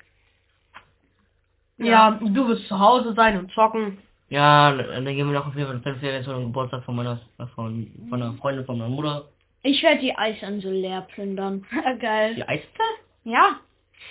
Ja, 1.77 2.12
du 2.12 2.47
wirst 2.47 2.68
zu 2.68 2.77
Hause 2.77 3.13
sein 3.13 3.38
und 3.38 3.51
zocken. 3.53 4.00
Ja, 4.30 4.72
dann 4.72 5.06
gehen 5.06 5.31
wir 5.31 5.40
noch 5.40 5.48
auf 5.48 5.56
jeden 5.56 5.68
Fall 5.68 5.80
fünf 5.81 6.00
Ferien 6.00 6.24
zu 6.24 6.31
dem 6.31 6.46
Geburtstag 6.46 6.84
von 6.84 6.96
meiner, 6.96 7.20
von, 7.56 7.92
von 8.10 8.22
einer 8.22 8.34
Freundin 8.34 8.66
von 8.66 8.78
meiner 8.78 8.90
Mutter. 8.90 9.26
Ich 9.64 9.81
werde 9.83 10.00
die 10.00 10.16
Eisinsel 10.16 10.71
leer 10.71 11.02
plündern. 11.14 11.66
geil. 12.00 12.36
Die 12.36 12.44
Eisbär? 12.48 12.86
Ja. 13.24 13.56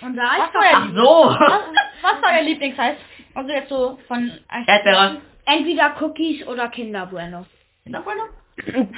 Unser 0.01 0.21
Eis 0.21 0.41
Ach 0.53 0.87
so! 0.93 1.35
was, 1.39 1.61
was 2.01 2.21
war 2.21 2.31
euer 2.35 2.43
Lieblingseis? 2.43 2.97
Also 3.33 3.49
jetzt 3.49 3.69
so 3.69 3.97
von 4.07 4.31
Erdbeere. 4.67 5.21
Entweder 5.45 5.95
Cookies 6.01 6.45
oder 6.47 6.67
Kinder 6.69 7.07
Bueno. 7.07 7.45
Kinderfreunde? 7.83 8.23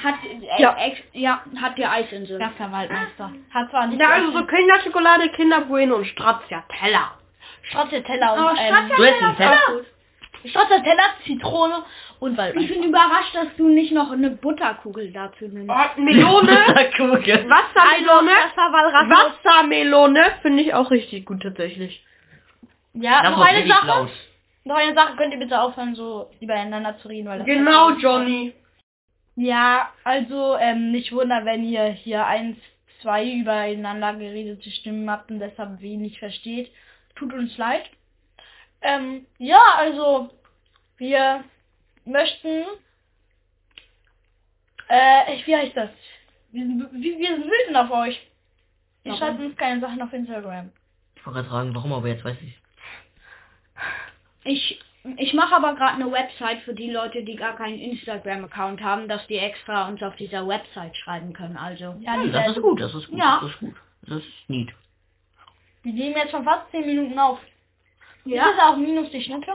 Hat, 0.02 0.14
äh, 0.24 0.60
Ja. 0.62 0.76
Ex, 0.76 0.98
ja, 1.12 1.40
hat 1.60 1.78
die 1.78 1.86
Eisinsel. 1.86 2.38
Der 2.38 2.50
Verwaltmeister. 2.50 3.32
Hat 3.54 3.70
zwar 3.70 3.86
nicht 3.86 4.00
Ja, 4.00 4.08
also 4.10 4.32
so 4.32 4.44
Kinderschokolade, 4.44 5.30
Kinderbueno 5.30 5.96
und 5.96 6.06
Stracciatella. 6.06 7.12
Stracciatella 7.62 8.32
und 8.34 8.40
Oh, 8.40 8.60
ähm, 8.60 8.74
Du 8.96 9.04
hättest 9.04 9.22
einen 9.22 9.36
Teller? 9.36 9.56
Stracciatella, 10.50 11.02
Zitrone 11.24 11.84
und 12.20 12.32
Ich 12.32 12.38
Waldmeister. 12.38 12.74
bin 12.74 12.82
überrascht, 12.84 13.34
dass 13.34 13.48
du 13.56 13.68
nicht 13.68 13.92
noch 13.92 14.10
eine 14.10 14.30
Butterkugel 14.30 15.12
dazu 15.12 15.44
nimmst. 15.46 15.70
Oh, 15.70 16.00
Melone, 16.00 16.56
Kugeln. 16.96 17.48
Wassermelone, 17.50 18.30
Rasmus 18.92 19.16
Wassermelone 19.44 20.24
finde 20.42 20.62
ich 20.62 20.74
auch 20.74 20.90
richtig 20.90 21.26
gut 21.26 21.42
tatsächlich. 21.42 22.04
Ja, 22.94 23.22
Das 23.22 23.30
noch 23.32 23.44
eine 23.44 23.66
Sache. 23.66 23.86
laut. 23.86 24.10
Noch 24.64 24.76
eine 24.76 24.94
Sache, 24.94 25.16
könnt 25.16 25.32
ihr 25.32 25.40
bitte 25.40 25.60
aufhören, 25.60 25.94
so 25.94 26.30
übereinander 26.40 26.96
zu 26.98 27.08
reden, 27.08 27.26
weil 27.28 27.38
das 27.38 27.46
Genau, 27.46 27.90
Johnny. 27.92 28.52
Ja, 29.34 29.90
also 30.04 30.56
ähm, 30.58 30.92
nicht 30.92 31.10
wundern, 31.12 31.44
wenn 31.46 31.64
ihr 31.64 31.84
hier 31.86 32.26
eins, 32.26 32.58
zwei 33.00 33.28
übereinander 33.28 34.12
geredete 34.14 34.70
Stimmen 34.70 35.10
habt 35.10 35.30
und 35.30 35.40
deshalb 35.40 35.80
wenig 35.80 36.18
versteht. 36.18 36.70
Tut 37.16 37.32
uns 37.32 37.56
leid. 37.58 37.82
Ähm, 38.82 39.26
ja, 39.38 39.62
also 39.76 40.30
wir 40.98 41.44
möchten 42.04 42.64
äh, 44.88 45.36
wie 45.46 45.56
heißt 45.56 45.76
das? 45.76 45.90
Wir 46.50 46.66
sind, 46.66 46.80
wir, 46.92 47.18
wir 47.18 47.28
sind 47.36 47.44
wütend 47.46 47.76
auf 47.76 47.90
euch. 47.90 48.20
Ihr 49.04 49.16
schreibt 49.16 49.40
uns 49.40 49.56
keine 49.56 49.80
Sachen 49.80 50.00
auf 50.02 50.12
Instagram. 50.12 50.70
Ich 51.16 51.24
wollte 51.26 51.38
gerade 51.40 51.48
fragen, 51.48 51.74
warum, 51.74 51.92
aber 51.92 52.08
jetzt 52.08 52.24
weiß 52.24 52.36
ich. 52.42 52.58
Ich, 54.44 54.80
ich 55.16 55.34
mache 55.34 55.54
aber 55.56 55.74
gerade 55.74 55.94
eine 56.02 56.12
Website 56.12 56.60
für 56.62 56.74
die 56.74 56.90
Leute, 56.90 57.22
die 57.24 57.36
gar 57.36 57.56
keinen 57.56 57.78
Instagram-Account 57.78 58.80
haben, 58.82 59.08
dass 59.08 59.26
die 59.28 59.38
extra 59.38 59.88
uns 59.88 60.02
auf 60.02 60.14
dieser 60.16 60.46
Website 60.46 60.96
schreiben 60.96 61.32
können. 61.32 61.56
Also, 61.56 61.96
Ja, 62.00 62.22
die 62.22 62.30
das 62.30 62.40
ist 62.48 62.54
werden- 62.54 62.62
gut, 62.62 62.80
das 62.80 62.94
ist 62.94 63.08
gut, 63.08 63.18
Ja. 63.18 63.38
das 63.40 63.50
ist 63.50 63.58
gut. 63.60 63.74
Das 64.02 64.18
ist 64.18 64.48
neat. 64.48 64.68
Wir 65.84 65.92
nehmen 65.92 66.16
jetzt 66.16 66.30
schon 66.32 66.44
fast 66.44 66.70
10 66.70 66.86
Minuten 66.86 67.18
auf. 67.18 67.38
Ja. 68.24 68.46
Ist 68.48 68.54
es 68.56 68.62
auch 68.62 68.76
minus 68.76 69.10
die 69.10 69.22
Schnitte? 69.22 69.52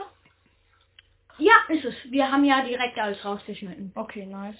Ja, 1.38 1.52
ist 1.68 1.84
es. 1.84 1.94
Wir 2.10 2.30
haben 2.30 2.44
ja 2.44 2.62
direkt 2.62 2.98
alles 2.98 3.24
rausgeschnitten. 3.24 3.92
Okay, 3.94 4.26
nice. 4.26 4.56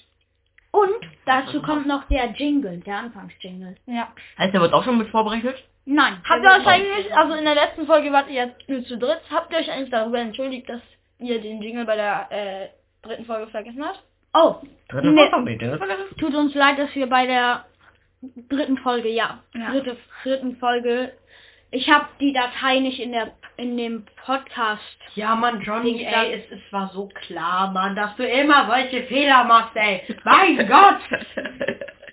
Und 0.71 0.95
dazu 1.27 1.61
kommt 1.63 1.87
noch 1.87 2.05
der 2.05 2.27
Jingle, 2.33 2.79
der 2.81 2.99
Anfangsjingle. 2.99 3.77
Ja. 3.87 4.13
Heißt, 4.39 4.53
der 4.55 4.61
wird 4.61 4.73
auch 4.73 4.85
schon 4.85 4.99
mit 4.99 5.09
vorbereitet? 5.09 5.57
Nein. 5.87 6.21
Habt 6.29 6.45
ihr 6.45 6.51
euch 6.51 6.67
eigentlich, 6.67 7.17
also 7.17 7.35
in 7.35 7.45
der 7.45 7.55
letzten 7.55 7.87
Folge 7.87 8.13
wart 8.13 8.29
ihr 8.29 8.47
jetzt 8.47 8.69
nur 8.69 8.85
zu 8.85 8.99
dritt, 8.99 9.21
habt 9.31 9.51
ihr 9.53 9.59
euch 9.59 9.71
eigentlich 9.71 9.91
darüber 9.91 10.19
entschuldigt, 10.19 10.69
dass 10.69 10.83
ihr 11.19 11.41
den 11.41 11.63
Jingle 11.63 11.87
bei 11.87 11.97
der 11.97 12.27
äh, 12.31 12.69
dritten 13.03 13.25
Folge 13.25 13.51
vergessen 13.51 13.85
habt? 13.85 14.03
Oh, 14.35 14.57
Dritte 14.91 15.09
Nee. 15.11 15.31
Folge, 15.31 15.45
bitte. 15.47 15.79
tut 16.21 16.35
uns 16.35 16.55
leid, 16.55 16.79
dass 16.79 16.95
wir 16.95 17.09
bei 17.09 17.27
der 17.27 17.65
dritten 18.51 18.77
Folge, 18.79 19.09
ja, 19.09 19.43
Ja. 19.55 19.71
dritte, 19.71 19.97
dritten 20.23 20.57
Folge, 20.59 21.15
ich 21.71 21.91
habe 21.91 22.07
die 22.21 22.33
Datei 22.33 22.79
nicht 22.81 23.01
in 23.01 23.13
der 23.13 23.33
in 23.57 23.77
dem 23.77 24.07
Podcast. 24.25 24.83
Ja, 25.17 25.35
Mann, 25.35 25.61
Johnny, 25.63 26.05
da- 26.05 26.23
ey, 26.23 26.35
es, 26.35 26.59
es 26.59 26.73
war 26.73 26.91
so 26.95 27.09
klar, 27.09 27.73
Mann, 27.73 27.97
dass 27.97 28.15
du 28.17 28.25
immer 28.25 28.67
solche 28.69 29.03
Fehler 29.05 29.43
machst, 29.45 29.75
ey. 29.75 30.03
Mein 30.23 30.57
Gott! 30.69 31.01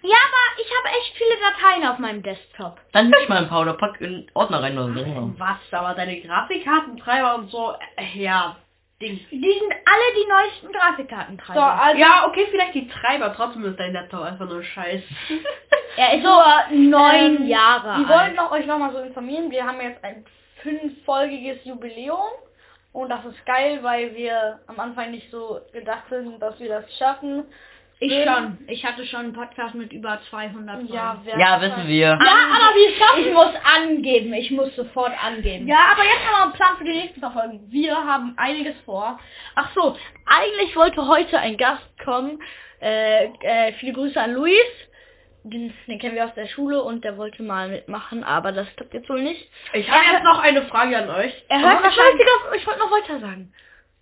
Ja, 0.02 0.18
aber 0.18 0.62
ich 0.62 0.72
habe 0.78 0.90
echt 1.00 1.16
viele 1.16 1.36
Dateien 1.52 1.88
auf 1.88 2.00
meinem 2.00 2.24
Desktop. 2.24 2.80
Dann 2.94 3.10
nimm 3.10 3.20
ich 3.22 3.30
mal 3.30 3.40
ein 3.44 3.48
paar 3.50 3.62
oder 3.62 3.74
pack 3.74 4.02
in 4.02 4.28
Ordner 4.34 4.62
rein 4.64 4.78
oder 4.78 4.94
so. 5.04 5.34
Was, 5.38 5.58
aber 5.72 5.94
deine 5.94 6.20
Grafikkartentreiber 6.22 7.36
und 7.36 7.50
so, 7.52 7.74
äh, 7.98 8.20
ja, 8.24 8.56
Ding. 9.02 9.20
Die 9.30 9.42
sind 9.42 9.72
alle 9.72 10.14
die 10.16 10.30
neuesten 10.30 10.72
Grafikkartentreiber. 10.72 11.60
So, 11.60 11.66
also, 11.66 12.00
Ja, 12.00 12.26
okay, 12.28 12.48
vielleicht 12.50 12.76
die 12.76 12.88
Treiber, 12.88 13.34
trotzdem 13.36 13.66
ist 13.66 13.80
dein 13.80 13.94
Laptop 13.94 14.22
einfach 14.22 14.48
nur 14.48 14.64
scheiß. 14.64 15.02
er 15.98 16.14
ist 16.14 16.24
nur 16.24 16.44
neun 16.72 17.38
ähm, 17.38 17.48
Jahre 17.48 18.00
Wir 18.00 18.08
wollten 18.10 18.12
alt. 18.14 18.36
noch, 18.36 18.52
euch 18.52 18.66
nochmal 18.66 18.94
so 18.94 19.00
informieren, 19.00 19.52
wir 19.52 19.66
haben 19.66 19.82
jetzt 19.82 20.04
ein 20.04 20.24
fünffolgiges 20.64 21.64
Jubiläum 21.66 22.30
und 22.94 23.10
das 23.10 23.26
ist 23.26 23.46
geil, 23.46 23.80
weil 23.82 24.16
wir 24.16 24.60
am 24.68 24.80
Anfang 24.80 25.12
nicht 25.12 25.30
so 25.30 25.60
gedacht 25.74 26.04
sind, 26.10 26.40
dass 26.42 26.58
wir 26.60 26.70
das 26.70 26.98
schaffen. 26.98 27.44
Ich 28.00 28.12
schon. 28.12 28.58
Ich 28.68 28.86
hatte 28.86 29.06
schon 29.06 29.22
einen 29.22 29.34
Podcast 29.34 29.74
mit 29.74 29.94
über 29.94 30.20
200 30.30 30.76
Folgen. 30.76 30.94
Ja, 30.94 31.18
Ja, 31.38 31.62
wissen 31.62 31.88
wir. 31.88 32.08
Ja, 32.08 32.18
aber 32.18 32.76
wir 32.76 32.96
schaffen 32.98 33.26
Ich 33.26 33.34
muss 33.34 33.54
angeben. 33.64 34.34
Ich 34.34 34.52
muss 34.52 34.76
sofort 34.76 35.14
angeben. 35.24 35.68
Ja, 35.68 35.78
aber 35.94 36.04
jetzt 36.04 36.26
haben 36.26 36.38
wir 36.38 36.44
einen 36.44 36.54
Plan 36.54 36.78
für 36.78 36.84
die 36.84 36.92
nächsten 36.92 37.22
Folgen. 37.22 37.62
Wir 37.72 37.96
haben 37.96 38.34
einiges 38.38 38.76
vor. 38.86 39.18
Ach 39.56 39.70
so, 39.74 39.98
eigentlich 40.26 40.76
wollte 40.76 41.08
heute 41.08 41.40
ein 41.40 41.56
Gast 41.58 41.88
kommen. 42.04 42.40
Äh, 42.82 43.26
äh, 43.42 43.74
viele 43.80 43.94
Grüße 43.94 44.20
an 44.22 44.34
Luis. 44.34 44.54
Den, 45.44 45.72
den 45.88 46.00
kennen 46.00 46.16
wir 46.16 46.26
aus 46.26 46.34
der 46.34 46.48
Schule 46.48 46.82
und 46.82 47.04
der 47.04 47.18
wollte 47.18 47.44
mal 47.44 47.70
mitmachen, 47.70 48.24
aber 48.24 48.52
das 48.52 48.68
klappt 48.76 48.96
jetzt 48.96 49.08
wohl 49.10 49.22
nicht. 49.22 49.48
Ich 49.74 49.90
habe 49.90 50.04
jetzt 50.12 50.24
noch 50.24 50.40
eine 50.40 50.64
Frage 50.64 50.98
an 50.98 51.10
euch. 51.10 51.34
Er 51.50 51.60
hört 51.62 51.84
wahrscheinlich. 51.84 52.26
Ich 52.58 52.66
wollte 52.66 52.80
noch 52.80 52.92
weiter 52.92 53.20
sagen. 53.20 53.54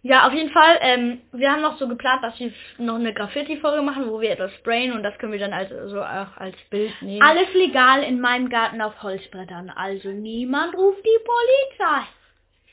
Ja, 0.06 0.28
auf 0.28 0.34
jeden 0.34 0.52
Fall. 0.52 0.78
Ähm, 0.82 1.22
wir 1.32 1.50
haben 1.50 1.62
noch 1.62 1.78
so 1.78 1.88
geplant, 1.88 2.22
dass 2.24 2.38
wir 2.38 2.52
noch 2.78 2.96
eine 2.96 3.14
Graffiti-Folge 3.14 3.82
machen, 3.82 4.10
wo 4.10 4.20
wir 4.20 4.32
etwas 4.32 4.54
sprayen 4.56 4.92
und 4.92 5.02
das 5.02 5.18
können 5.18 5.32
wir 5.32 5.40
dann 5.40 5.54
also 5.54 5.88
so 5.88 6.02
auch 6.02 6.36
als 6.38 6.58
Bild 6.70 6.92
nehmen. 7.02 7.22
Alles 7.22 7.54
legal 7.54 8.04
in 8.04 8.20
meinem 8.20 8.50
Garten 8.50 8.82
auf 8.82 9.02
Holzbrettern. 9.02 9.70
Also 9.70 10.10
niemand 10.10 10.76
ruft 10.76 11.00
die 11.06 11.20
Polizei. 11.26 12.06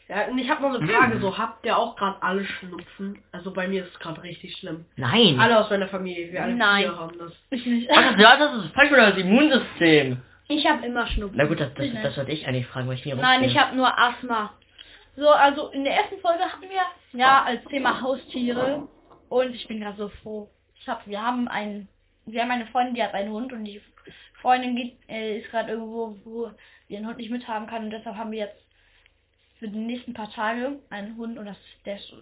Ja, 0.09 0.27
und 0.27 0.39
ich 0.41 0.51
habe 0.51 0.63
noch 0.63 0.75
eine 0.75 0.89
Frage, 0.89 1.21
so, 1.21 1.39
habt 1.39 1.65
ihr 1.65 1.79
auch 1.79 1.95
gerade 1.95 2.21
alle 2.21 2.45
Schnupfen? 2.45 3.23
Also 3.31 3.53
bei 3.53 3.69
mir 3.69 3.85
ist 3.85 3.93
es 3.93 4.01
gerade 4.01 4.21
richtig 4.25 4.57
schlimm. 4.57 4.85
Nein. 4.97 5.39
Alle 5.39 5.61
aus 5.61 5.71
meiner 5.71 5.87
Familie, 5.87 6.33
wir 6.33 6.43
alle 6.43 6.57
Nein. 6.57 6.83
vier 6.83 6.99
haben 6.99 7.17
das. 7.17 7.33
Ach, 7.95 8.19
ja, 8.19 8.37
das 8.37 8.65
ist 8.65 8.75
falsch 8.75 8.91
das 8.91 9.17
Immunsystem. 9.17 10.21
Ich 10.49 10.67
habe 10.67 10.85
immer 10.85 11.07
Schnupfen. 11.07 11.37
Na 11.39 11.45
gut, 11.45 11.61
das, 11.61 11.73
das, 11.75 11.87
Ich 11.87 11.93
nicht. 11.93 12.05
das 12.05 12.17
sollte 12.17 12.33
ich 12.33 12.45
eigentlich 12.49 12.67
fragen, 12.67 12.89
weil 12.89 12.97
ich 12.97 13.05
nie 13.05 13.15
Nein, 13.15 13.45
ich 13.45 13.57
habe 13.57 13.77
nur 13.77 13.97
Asthma. 13.97 14.51
So, 15.21 15.29
also 15.29 15.69
in 15.69 15.85
der 15.85 15.97
ersten 15.97 16.19
Folge 16.21 16.45
hatten 16.45 16.63
wir 16.63 17.21
ja 17.21 17.43
als 17.45 17.63
Thema 17.67 18.01
Haustiere 18.01 18.89
und 19.29 19.55
ich 19.55 19.69
bin 19.69 19.81
gerade 19.81 19.99
so 19.99 20.09
froh. 20.09 20.49
Ich 20.75 20.89
hab, 20.89 21.07
wir 21.07 21.21
haben 21.21 21.47
einen, 21.47 21.89
wir 22.25 22.41
haben 22.41 22.51
eine 22.51 22.65
Freundin, 22.69 22.95
die 22.95 23.03
hat 23.03 23.13
einen 23.13 23.31
Hund 23.31 23.53
und 23.53 23.65
die 23.67 23.83
Freundin 24.41 24.77
geht, 24.77 24.97
äh, 25.11 25.37
ist 25.41 25.51
gerade 25.51 25.73
irgendwo, 25.73 26.17
wo 26.25 26.51
einen 26.91 27.07
Hund 27.07 27.19
nicht 27.19 27.31
mithaben 27.31 27.67
kann 27.67 27.85
und 27.85 27.91
deshalb 27.91 28.17
haben 28.17 28.31
wir 28.31 28.39
jetzt 28.47 28.65
für 29.59 29.69
die 29.69 29.77
nächsten 29.77 30.15
paar 30.15 30.31
Tage 30.31 30.79
einen 30.89 31.15
Hund 31.19 31.39
und 31.39 31.45
das 31.45 31.59
der 31.85 31.97
ist 31.97 32.09
süß. 32.09 32.19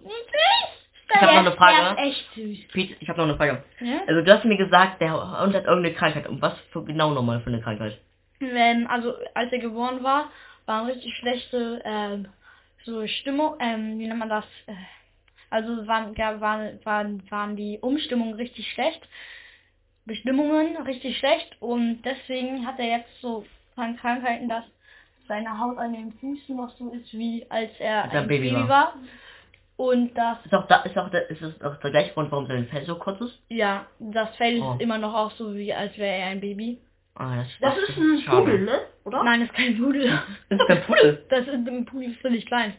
Ich 1.09 1.15
habe 1.15 1.27
noch 1.27 1.39
eine 1.39 1.53
Frage. 1.53 2.01
echt 2.01 2.35
süß. 2.35 2.59
Pete, 2.73 2.97
ich 2.99 3.09
habe 3.09 3.19
noch 3.19 3.29
eine 3.29 3.37
Frage. 3.37 3.63
Ja? 3.79 4.01
Also 4.09 4.23
du 4.23 4.35
hast 4.35 4.45
mir 4.45 4.57
gesagt, 4.57 5.01
der 5.01 5.13
Hund 5.13 5.55
hat 5.55 5.67
irgendeine 5.67 5.95
Krankheit. 5.95 6.27
Und 6.27 6.43
was 6.43 6.59
für 6.73 6.85
genau 6.85 7.13
nochmal 7.13 7.41
für 7.43 7.51
eine 7.51 7.63
Krankheit? 7.63 7.97
Ähm, 8.41 8.89
also 8.91 9.15
als 9.35 9.53
er 9.53 9.61
geboren 9.61 10.03
war, 10.03 10.33
waren 10.67 10.87
richtig 10.87 11.17
schlechte 11.17 11.81
ähm, 11.85 12.27
so 12.89 13.07
Stimmung, 13.07 13.55
ähm, 13.61 13.99
wie 13.99 14.07
nennt 14.07 14.19
man 14.19 14.29
das? 14.29 14.45
Äh, 14.67 14.75
also 15.51 15.87
waren, 15.87 16.15
ja, 16.15 16.41
waren, 16.41 16.79
waren, 16.85 17.23
waren 17.31 17.57
die 17.57 17.79
Umstimmungen 17.81 18.35
richtig 18.35 18.71
schlecht, 18.73 19.07
Bestimmungen 20.05 20.77
richtig 20.83 21.19
schlecht 21.19 21.57
und 21.61 22.03
deswegen 22.03 22.67
hat 22.67 22.79
er 22.79 22.99
jetzt 22.99 23.21
so 23.21 23.45
Krank- 23.75 23.99
Krankheiten, 24.01 24.49
dass 24.49 24.65
seine 25.27 25.59
Haut 25.59 25.79
an 25.79 25.93
den 25.93 26.13
Füßen 26.15 26.57
noch 26.57 26.71
so 26.77 26.91
ist, 26.91 27.13
wie 27.13 27.47
als 27.51 27.71
er 27.79 28.05
Als 28.05 28.15
ein 28.15 28.29
Baby 28.29 28.51
Baby, 28.51 28.55
war. 28.57 28.69
war. 28.69 28.95
Und 29.77 30.15
das, 30.15 30.45
Ist 30.45 30.55
auch 30.55 30.67
da, 30.67 30.83
ist 30.83 30.99
auch 30.99 31.11
der, 31.11 31.31
ist 31.31 31.41
das 31.41 31.63
auch 31.63 31.77
der 31.81 31.91
gleiche 31.91 32.13
Grund, 32.15 32.33
warum 32.33 32.47
sein 32.47 32.67
Fell 32.69 32.85
so 32.85 32.97
kurz 32.97 33.21
ist? 33.21 33.39
ja, 33.49 33.87
das 34.01 34.35
Fell 34.37 34.61
Oh. 34.61 34.73
ist 34.75 34.81
immer 34.81 34.99
noch 34.99 35.15
auch 35.15 35.31
so, 35.33 35.55
wie 35.55 35.73
als 35.73 35.97
wäre 35.99 36.17
er 36.17 36.27
ein 36.29 36.41
Baby. 36.41 36.81
Ah, 37.19 37.37
das, 37.37 37.49
Das 37.61 37.89
ist 37.89 37.97
ein 37.99 38.21
schade. 38.25 38.43
Pudel, 38.43 38.61
ne? 38.65 38.81
Oder? 39.05 39.25
Nein, 39.25 39.41
das 39.41 39.49
ist 39.51 39.55
kein 39.57 39.77
Pudel. 39.79 40.21
Das 40.49 40.61
ist 40.61 40.67
kein 40.67 40.83
Pudel. 40.83 41.25
Das 41.29 41.41
ist 41.47 41.53
ein 41.69 41.85
Pudel 41.85 42.11
ist 42.13 42.21
völlig 42.21 42.47
klein. 42.47 42.75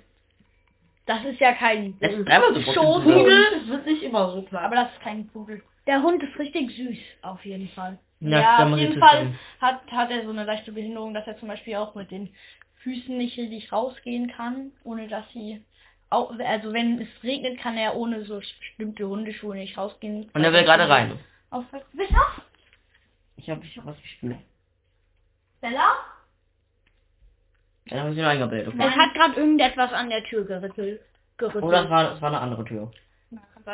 Das 1.06 1.24
ist 1.26 1.40
ja 1.40 1.54
kein 1.54 1.98
Das 2.00 2.14
ist 2.14 2.28
dreimal 2.28 2.54
so 2.54 2.62
Pudel. 2.62 3.02
Pudel 3.04 3.62
sind 3.68 3.86
nicht 3.86 4.04
immer 4.04 4.32
so 4.32 4.42
klar. 4.44 4.64
aber 4.64 4.76
das 4.76 4.92
ist 4.94 5.02
kein 5.02 5.28
Pudel. 5.28 5.62
Der 5.88 6.02
Hund 6.04 6.22
ist 6.22 6.38
richtig 6.38 6.76
süß, 6.76 6.98
auf 7.24 7.44
jeden 7.46 7.68
Fall. 7.70 7.98
Ja, 8.20 8.40
Ja, 8.42 8.68
auf 8.72 8.78
jeden 8.78 9.00
Fall 9.00 9.34
hat, 9.60 9.82
hat 9.92 10.12
er 10.12 10.24
so 10.24 10.30
eine 10.30 10.44
leichte 10.44 10.72
Behinderung, 10.72 11.14
dass 11.14 11.26
er 11.26 11.38
zum 11.38 11.48
Beispiel 11.48 11.76
auch 11.76 11.96
mit 11.96 12.12
den 12.12 12.30
Füßen 12.84 13.18
nicht 13.18 13.38
richtig 13.38 13.72
rausgehen 13.72 14.32
kann, 14.32 14.72
ohne 14.84 15.08
dass 15.08 15.26
sie 15.34 15.62
auch, 16.12 16.32
also 16.40 16.74
wenn 16.74 17.02
es 17.02 17.08
regnet, 17.24 17.60
kann 17.60 17.78
er 17.78 17.96
ohne 17.96 18.24
so 18.26 18.40
bestimmte 18.40 19.08
Hundeschuhe 19.08 19.56
nicht 19.56 19.78
rausgehen. 19.78 20.30
Und 20.34 20.44
er 20.44 20.54
will 20.54 20.64
gerade 20.64 20.88
rein. 20.88 21.20
Auf, 21.50 21.66
wisst 21.94 22.12
ihr? 22.12 22.18
Ich 23.40 23.50
habe 23.50 23.64
ich 23.64 23.78
hab 23.78 23.86
was 23.86 24.02
gespielt. 24.02 24.36
Bella? 25.62 25.96
Dann 27.88 28.00
habe 28.02 28.12
ich 28.12 28.18
ihn 28.18 28.26
eingebildet. 28.26 28.74
Es 28.78 28.96
hat 28.96 29.14
gerade 29.14 29.40
irgendetwas 29.40 29.92
an 29.94 30.10
der 30.10 30.24
Tür 30.26 30.44
gerüttelt. 30.46 31.02
gerüttelt. 31.38 31.64
Oder 31.64 31.86
es 31.86 31.90
war, 31.90 32.14
es 32.16 32.22
war 32.22 32.30
eine 32.30 32.40
andere 32.42 32.66
Tür. 32.66 32.92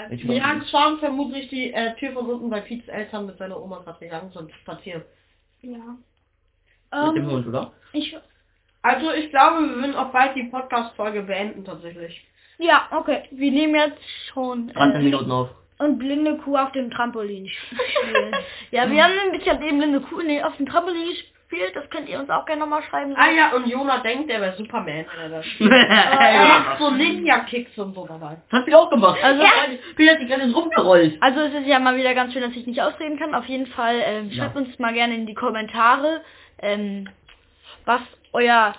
Ich 0.10 0.24
Ja, 0.26 0.56
es 0.62 0.74
waren 0.74 1.00
vermutlich 1.00 1.48
die 1.50 1.72
äh, 1.74 1.96
Tür 1.96 2.14
von 2.14 2.26
unten, 2.30 2.52
weil 2.52 2.62
Piets 2.64 2.88
Eltern 2.88 3.26
mit 3.28 3.38
seiner 3.38 3.62
Oma 3.62 3.80
gerade 3.80 4.00
gegangen 4.00 4.32
sind 4.32 4.52
spazieren. 4.62 5.04
Ja. 5.62 5.98
mit 7.08 7.16
dem 7.16 7.24
Ähm, 7.26 7.32
Hund, 7.32 7.48
oder? 7.48 7.72
ich, 7.94 8.16
Also 8.82 9.12
ich 9.14 9.30
glaube, 9.32 9.62
wir 9.68 9.76
würden 9.78 9.96
auch 9.96 10.12
bald 10.12 10.36
die 10.36 10.44
Podcast-Folge 10.44 11.24
beenden 11.24 11.64
tatsächlich. 11.66 12.28
ja, 12.58 12.88
okay. 12.92 13.24
Wir 13.32 13.52
nehmen 13.52 13.76
jetzt 13.76 14.02
schon. 14.34 14.70
20 14.72 15.00
Äh, 15.00 15.04
Minuten 15.04 15.32
auf. 15.32 15.50
Und 15.78 16.00
blinde 16.00 16.38
Kuh 16.38 16.56
auf 16.58 16.72
dem 16.72 16.90
Trampolin 16.90 17.50
spielen. 17.50 18.34
ja, 18.72 18.90
wir 18.90 19.04
haben 19.04 19.14
nämlich 19.26 19.48
hab 19.50 19.62
eben 19.62 19.82
eine 19.82 20.00
Kuh 20.00 20.22
nee, 20.22 20.42
auf 20.42 20.56
dem 20.58 20.66
Trampolin 20.68 21.10
gespielt. 21.10 21.76
Das 21.76 21.90
könnt 21.90 22.08
ihr 22.10 22.18
uns 22.20 22.30
auch 22.30 22.46
gerne 22.46 22.62
nochmal 22.62 22.82
schreiben. 22.84 23.14
Ah 23.18 23.30
ja, 23.30 23.54
und 23.54 23.68
Jona 23.68 23.98
denkt, 24.00 24.30
er 24.30 24.40
wäre 24.42 24.56
Superman, 24.58 25.06
wenn 25.14 25.20
er 25.20 25.30
das 25.30 25.46
spielt. 25.46 25.72
er 25.90 26.46
macht 26.48 26.68
das 26.72 26.80
so 26.80 26.90
Ninja-Kicks 26.92 27.78
und 27.78 27.94
so 27.94 28.06
dabei. 28.08 28.38
hast 28.52 28.68
du 28.68 28.78
auch 28.78 28.90
gemacht. 28.90 29.20
Also- 29.22 29.44
ja. 29.44 29.50
Wie 29.98 30.10
hat 30.10 30.20
die 30.22 30.28
ganze 30.28 30.48
Zeit 30.48 30.56
rumgerollt? 30.56 31.18
Also 31.22 31.42
es 31.42 31.54
ist 31.54 31.68
ja 31.68 31.80
mal 31.80 31.98
wieder 31.98 32.14
ganz 32.14 32.32
schön, 32.34 32.42
dass 32.42 32.56
ich 32.56 32.66
nicht 32.66 32.82
ausreden 32.82 33.20
kann. 33.20 33.36
Auf 33.36 33.46
jeden 33.46 33.68
Fall 33.68 34.02
ähm, 34.06 34.30
Ja. 34.30 34.44
schreibt 34.46 34.56
uns 34.56 34.80
mal 34.80 34.94
gerne 34.94 35.14
in 35.16 35.26
die 35.28 35.34
Kommentare, 35.36 36.22
ähm, 36.62 37.10
was 37.86 38.02
euer, 38.34 38.74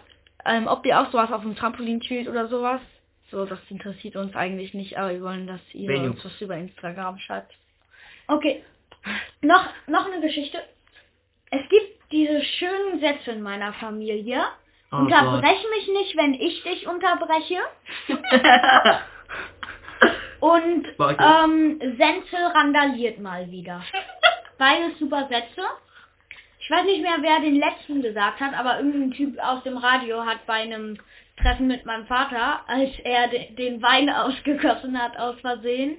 ähm, 0.47 0.67
ob 0.67 0.85
ihr 0.87 0.99
auch 1.01 1.11
sowas 1.11 1.31
auf 1.31 1.43
dem 1.43 1.57
Trampolin 1.57 2.03
spielt 2.03 2.27
oder 2.29 2.49
sowas. 2.49 2.81
So, 3.31 3.45
das 3.45 3.59
interessiert 3.69 4.17
uns 4.17 4.35
eigentlich 4.37 4.73
nicht, 4.75 4.97
aber 4.99 5.13
wir 5.13 5.23
wollen, 5.23 5.47
dass 5.47 5.61
ihr 5.73 5.89
Wen 5.89 6.11
uns 6.11 6.25
was 6.25 6.41
über 6.41 6.57
Instagram 6.57 7.19
schreibt. 7.19 7.53
Okay. 8.29 8.63
Noch, 9.41 9.69
noch 9.87 10.07
eine 10.07 10.21
Geschichte. 10.21 10.63
Es 11.51 11.69
gibt 11.69 12.13
diese 12.13 12.43
schönen 12.43 13.01
Sätze 13.01 13.33
in 13.33 13.43
meiner 13.43 13.73
Familie. 13.75 14.45
Oh 14.93 14.97
Unterbrech 14.97 15.65
mich 15.71 15.89
nicht, 15.89 16.17
wenn 16.17 16.35
ich 16.35 16.63
dich 16.63 16.87
unterbreche. 16.87 17.59
Und 20.41 20.87
ähm, 20.99 21.81
Senzel 21.99 22.47
randaliert 22.55 23.19
mal 23.19 23.51
wieder. 23.51 23.83
Beides 24.59 24.99
super 24.99 25.27
Sätze. 25.29 25.63
Ich 26.61 26.71
weiß 26.71 26.85
nicht 26.85 27.03
mehr, 27.03 27.17
wer 27.21 27.41
den 27.41 27.57
letzten 27.57 28.03
gesagt 28.03 28.41
hat, 28.41 28.55
aber 28.55 28.79
irgendein 28.79 29.13
Typ 29.13 29.39
aus 29.39 29.63
dem 29.63 29.77
Radio 29.77 30.25
hat 30.25 30.47
bei 30.47 30.55
einem 30.55 30.99
Treffen 31.43 31.67
mit 31.67 31.85
meinem 31.85 32.07
Vater, 32.07 32.61
als 32.67 32.91
er 33.05 33.29
de 33.29 33.55
den 33.55 33.83
Wein 33.83 34.09
ausgegossen 34.23 35.01
hat 35.01 35.17
aus 35.19 35.39
Versehen, 35.41 35.97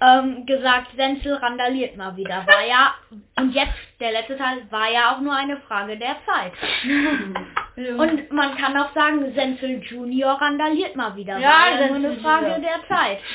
ähm, 0.00 0.44
gesagt, 0.46 0.88
Senzel 0.96 1.34
randaliert 1.34 1.96
mal 1.96 2.16
wieder. 2.16 2.44
War 2.46 2.66
ja, 2.66 2.94
und 3.36 3.54
jetzt, 3.54 3.74
der 4.00 4.12
letzte 4.12 4.36
Teil, 4.36 4.62
war 4.70 4.90
ja 4.90 5.14
auch 5.14 5.20
nur 5.20 5.34
eine 5.34 5.56
Frage 5.58 5.96
der 5.96 6.16
Zeit. 6.26 6.52
Und 7.76 8.32
man 8.32 8.56
kann 8.56 8.74
auch 8.78 8.94
sagen, 8.94 9.34
Senfel 9.34 9.82
Junior 9.82 10.40
randaliert 10.40 10.96
mal 10.96 11.14
wieder. 11.14 11.36
Ja, 11.36 11.48
War 11.50 11.70
ja 11.78 11.86
nur 11.88 11.96
eine 11.96 12.16
Frage 12.20 12.46
Junior. 12.52 12.60
der 12.88 12.96
Zeit. 12.96 13.18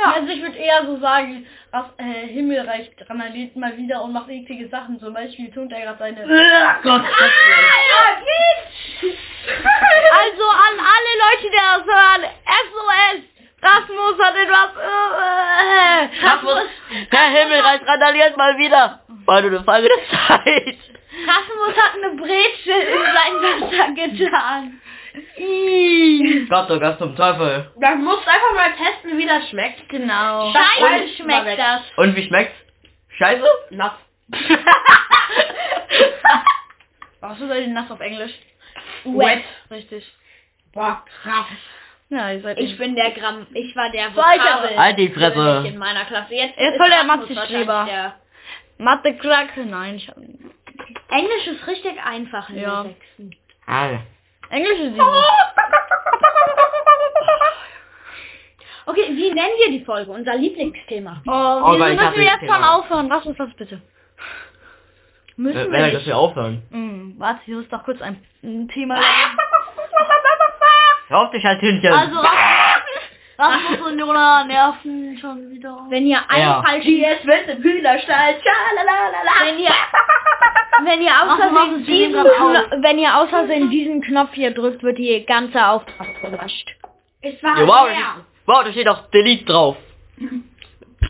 Ja. 0.00 0.12
Also 0.12 0.28
ich 0.28 0.40
würde 0.40 0.56
eher 0.56 0.86
so 0.86 0.96
sagen, 1.00 1.44
dass 1.72 1.86
äh, 1.96 2.28
Himmelreich 2.28 2.88
randaliert 3.08 3.56
mal 3.56 3.76
wieder 3.76 4.00
und 4.04 4.12
macht 4.12 4.28
eklige 4.30 4.68
Sachen. 4.68 5.00
Zum 5.00 5.12
Beispiel 5.12 5.50
tut 5.50 5.72
er 5.72 5.80
gerade 5.80 5.98
seine... 5.98 6.20
Gott, 6.84 7.02
Also 10.12 10.44
an 10.44 10.76
alle 10.78 11.12
Leute, 11.38 11.50
die 11.50 11.56
das 11.56 11.84
hören, 11.86 12.22
SOS! 12.46 13.22
Rasmus 13.60 14.18
hat 14.24 14.36
etwas... 14.36 14.70
Äh, 14.76 16.26
Rasmus, 16.26 16.68
Herr 17.10 17.28
Himmelreich 17.30 17.80
randaliert 17.86 18.36
mal 18.36 18.56
wieder. 18.58 19.00
War 19.24 19.40
nur 19.42 19.50
eine 19.50 19.64
Frage 19.64 19.88
der 19.88 19.98
Zeit. 20.28 20.78
Rasmus 21.26 21.76
hat 21.76 21.94
eine 21.96 22.10
Brezel 22.16 22.80
in 22.80 23.02
sein 23.02 23.34
Wasser 23.42 23.92
getan. 23.94 24.80
Gott, 26.48 26.70
oh 26.70 26.78
Gott, 26.78 26.98
zum 26.98 27.16
Teufel. 27.16 27.72
Man 27.80 28.04
muss 28.04 28.18
einfach 28.26 28.54
mal 28.54 28.72
testen, 28.74 29.18
wie 29.18 29.26
das 29.26 29.48
schmeckt. 29.48 29.88
Genau. 29.88 30.52
Scheiße 30.52 31.02
Und- 31.04 31.10
schmeckt 31.16 31.58
das. 31.58 31.80
Und 31.96 32.14
wie 32.16 32.26
schmeckt's? 32.26 32.54
Scheiße? 33.18 33.44
Nass. 33.70 33.92
Was 37.20 37.40
ist 37.40 37.50
denn 37.50 37.72
nass 37.72 37.90
auf 37.90 38.00
Englisch? 38.00 38.32
Wet. 39.04 39.42
Richtig. 39.70 40.06
Boah, 40.72 41.02
krass. 41.22 41.46
Ja, 42.10 42.30
ihr 42.32 42.40
seid 42.40 42.58
Ich 42.58 42.78
bin 42.78 42.94
der 42.94 43.10
Gramm, 43.10 43.46
ich 43.52 43.74
war 43.76 43.90
der. 43.90 44.14
Vokabel 44.16 44.76
Halt 44.78 44.98
die 44.98 45.08
Fresse. 45.10 45.64
In 45.66 45.78
meiner 45.78 46.04
Klasse. 46.06 46.34
Jetzt, 46.34 46.58
Jetzt 46.58 46.72
ist 46.72 46.76
voll 46.78 46.88
der 46.90 47.04
Mathe-Streber. 47.04 47.66
wahrscheinlich 47.72 47.94
der- 47.94 48.14
Mathe 48.78 49.16
Kracke. 49.16 49.64
Nein, 49.66 49.96
ich 49.96 50.08
hab... 50.08 50.16
Englisch 51.10 51.46
ist 51.48 51.66
richtig 51.66 52.00
einfach 52.02 52.48
in 52.50 52.60
Ja. 52.60 52.82
der 52.84 52.92
sechsten. 52.92 53.30
Ah. 53.66 53.88
Englisch 54.50 54.78
ist 54.78 54.92
easy. 54.92 55.00
Okay, 58.86 59.08
wie 59.10 59.30
nennen 59.32 59.52
wir 59.66 59.78
die 59.78 59.84
Folge? 59.84 60.10
Unser 60.10 60.34
Lieblingsthema. 60.36 61.22
Oh, 61.26 61.30
Oh, 61.30 61.72
wieso 61.74 61.86
ich 61.88 62.00
müssen 62.00 62.14
wir 62.16 62.22
jetzt 62.24 62.40
schon 62.46 62.64
aufhören? 62.64 63.08
Lass 63.08 63.26
uns 63.26 63.36
das 63.36 63.52
bitte. 63.54 63.82
Müssen 65.36 65.56
Wenn 65.56 65.72
wir 65.72 65.78
er 65.78 65.84
nicht. 65.86 65.96
das 65.96 66.06
wir 66.06 66.16
aufhören. 66.16 66.62
Hm, 66.70 67.14
warte, 67.18 67.40
ich 67.46 67.52
muss 67.54 67.68
doch 67.68 67.84
kurz 67.84 68.00
ein, 68.00 68.16
ein 68.42 68.68
Thema... 68.68 68.96
Hör 71.08 71.20
auf 71.22 71.30
dich 71.30 71.44
halt 71.44 71.60
Hühnchen. 71.60 71.92
Also, 71.92 72.16
Rasmus 73.38 73.80
und 73.86 73.98
Jona 73.98 74.44
nerven 74.44 75.16
schon 75.20 75.50
wieder. 75.50 75.86
Wenn 75.88 76.06
ihr 76.06 76.18
einen 76.28 76.42
Ja. 76.42 76.62
falschen, 76.62 77.02
es 77.04 77.24
wird 77.26 77.48
im 77.48 77.62
Hühnerstall. 77.62 78.34
Tschalalala. 78.40 79.18
wenn 79.44 79.58
ihr, 79.58 79.70
wenn 80.84 81.00
ihr 81.02 81.12
es 81.80 81.86
diesen. 81.86 82.14
Kno- 82.24 82.82
wenn 82.82 82.98
ihr 82.98 83.16
aus 83.16 83.28
Versehen 83.30 83.70
diesen 83.70 84.02
Knopf 84.02 84.30
hier 84.32 84.50
drückt, 84.52 84.82
wird 84.82 84.98
die 84.98 85.24
ganze 85.24 85.64
Auftrag 85.66 86.20
gelöscht. 86.20 86.74
Es 87.22 87.40
war 87.42 87.58
Ja, 87.60 87.66
wow, 87.66 87.86
da 87.86 87.86
leer. 87.86 87.96
steht, 87.96 88.24
wow, 88.46 88.64
da 88.64 88.72
steht 88.72 88.88
auch 88.88 89.10
Delete 89.10 89.44
drauf. 89.44 89.76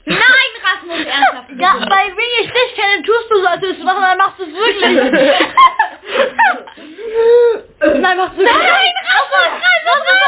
Nein, 0.09 0.53
Rasmus, 0.65 1.07
ernsthaft. 1.15 1.51
Ja, 1.57 1.75
weil 1.81 2.09
wenn 2.17 2.45
ich 2.45 2.51
dich 2.51 2.75
kenne, 2.75 3.03
tust 3.03 3.31
du 3.31 3.37
so, 3.41 3.47
als 3.47 3.63
würdest 3.63 3.81
du 3.81 3.85
machen, 3.85 4.03
dann 4.03 4.19
machst 4.19 4.39
du 4.39 4.45
es 4.45 4.53
wirklich. 4.55 4.83
Nein, 8.03 8.17
machst 8.17 8.37
du 8.37 8.43
wirklich. 8.43 8.57
Nein, 8.57 8.93
Rasmus, 9.09 9.49
Rasmus, 9.87 10.19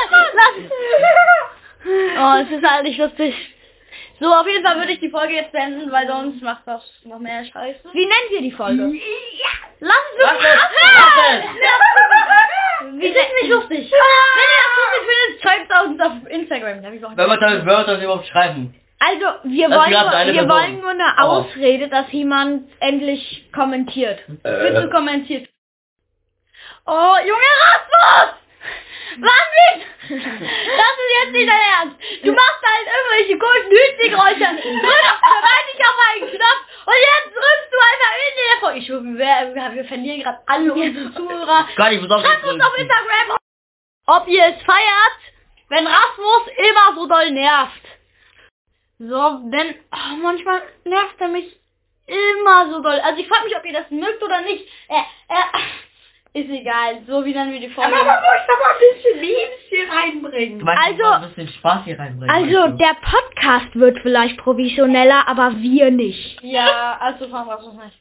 Rasmus. 0.40 0.70
Oh, 2.18 2.34
es 2.42 2.50
ist 2.58 2.64
halt 2.70 2.82
nicht 2.84 2.98
lustig. 2.98 3.34
So, 4.20 4.26
auf 4.26 4.46
jeden 4.46 4.62
Fall 4.64 4.76
würde 4.76 4.92
ich 4.92 5.00
die 5.00 5.08
Folge 5.08 5.32
jetzt 5.34 5.50
beenden, 5.52 5.90
weil 5.90 6.06
sonst 6.06 6.42
macht 6.42 6.62
das 6.66 6.82
noch 7.04 7.18
mehr 7.18 7.42
Scheiße. 7.42 7.80
Wie 7.92 8.04
nennen 8.04 8.30
wir 8.30 8.42
die 8.42 8.52
Folge? 8.52 8.92
Lass 9.80 9.96
es 10.12 10.18
wirklich 10.18 10.60
Rasmus! 11.00 11.44
Wie 13.00 13.06
ist 13.06 13.16
nicht 13.42 13.50
lustig? 13.50 13.90
Wenn 13.90 14.50
ihr 14.50 14.62
das 14.66 14.76
lustig 14.76 15.02
findet, 15.08 15.42
schreibt 15.42 15.66
es 15.70 15.74
uns 15.86 15.98
auf 16.02 16.12
Instagram. 16.30 16.82
Wenn 17.16 17.28
man 17.28 17.40
da 17.40 17.64
Wörter 17.66 17.98
überhaupt 18.02 18.26
schreiben. 18.26 18.74
Also, 19.02 19.26
wir 19.44 19.68
Das 19.70 19.78
wollen, 19.78 19.90
nur, 19.90 20.10
eine 20.12 20.32
wir 20.34 20.42
Person. 20.42 20.48
wollen 20.62 20.80
nur 20.80 20.90
eine 20.90 21.18
Aber- 21.18 21.30
Ausrede, 21.30 21.88
dass 21.88 22.12
jemand 22.12 22.70
endlich 22.80 23.50
kommentiert. 23.52 24.20
Bitte 24.42 24.90
kommentiert. 24.90 25.48
Oh, 26.86 27.14
Junge 27.24 27.50
Rasmus! 27.64 28.34
Was 29.20 29.46
mit? 29.56 29.86
Das 30.02 30.18
ist 30.18 31.12
jetzt 31.24 31.32
nicht 31.32 31.48
dein 31.48 31.60
Ernst. 31.80 31.96
Du 32.24 32.32
machst 32.32 32.62
halt 32.62 32.86
irgendwelche 32.94 33.38
komischen 33.38 33.70
Hütchengeräusche. 33.70 34.38
Drückst 34.62 35.22
gewaltig 35.32 35.80
auf 35.80 35.98
einen 36.12 36.30
Knopf 36.30 36.62
und 36.86 36.94
jetzt 36.94 37.34
drückst 37.34 37.70
du 37.72 37.78
einfach 37.90 38.12
in 38.20 38.36
der 38.36 38.60
Folge. 38.60 38.78
Ich 38.78 38.86
schwöre, 38.86 39.02
wir, 39.04 39.74
wir, 39.74 39.84
verlieren 39.86 40.22
gerade 40.22 40.38
alle 40.46 40.72
unsere 40.74 41.14
Zuhörer. 41.14 41.62
Muss 41.62 42.10
auf 42.10 42.22
Schreibt 42.24 42.44
uns 42.44 42.62
auf 42.64 42.78
Instagram, 42.78 43.36
ob 44.06 44.28
ihr 44.28 44.44
es 44.44 44.62
feiert, 44.62 45.20
wenn 45.70 45.86
Rasmus 45.86 46.42
immer 46.56 46.94
so 46.96 47.06
doll 47.06 47.30
nervt. 47.30 47.82
So, 49.02 49.40
denn 49.50 49.74
oh, 49.92 50.16
manchmal 50.22 50.60
nervt 50.84 51.18
er 51.20 51.28
mich 51.28 51.58
immer 52.06 52.70
so 52.70 52.82
doll. 52.82 53.00
Also 53.02 53.18
ich 53.20 53.28
frage 53.28 53.44
mich, 53.44 53.56
ob 53.56 53.64
ihr 53.64 53.72
das 53.72 53.90
mögt 53.90 54.22
oder 54.22 54.42
nicht. 54.42 54.66
Äh, 54.88 55.00
äh, 55.28 56.40
ist 56.42 56.50
egal. 56.50 56.98
So 57.06 57.24
wie 57.24 57.32
dann 57.32 57.50
wir 57.50 57.60
die 57.60 57.70
Folge. 57.70 57.92
Aber 57.94 58.04
man 58.04 58.16
muss 58.20 58.46
doch 58.46 58.58
mal 58.60 58.74
ein 58.74 58.94
bisschen 58.94 59.20
Memes 59.20 59.60
hier 59.70 59.88
reinbringen. 59.90 60.68
Also- 60.68 61.02
also, 61.04 61.24
ein 61.24 61.28
bisschen 61.30 61.48
Spaß 61.48 61.84
hier 61.86 61.98
reinbringen. 61.98 62.30
Also, 62.30 62.76
der 62.76 62.94
Podcast 63.00 63.74
wird 63.74 63.98
vielleicht 64.02 64.36
professioneller, 64.36 65.26
aber 65.26 65.52
wir 65.56 65.90
nicht. 65.90 66.38
Ja, 66.42 66.98
also 67.00 67.26
von 67.28 67.48
Rasmus 67.48 67.74
nicht. 67.74 67.98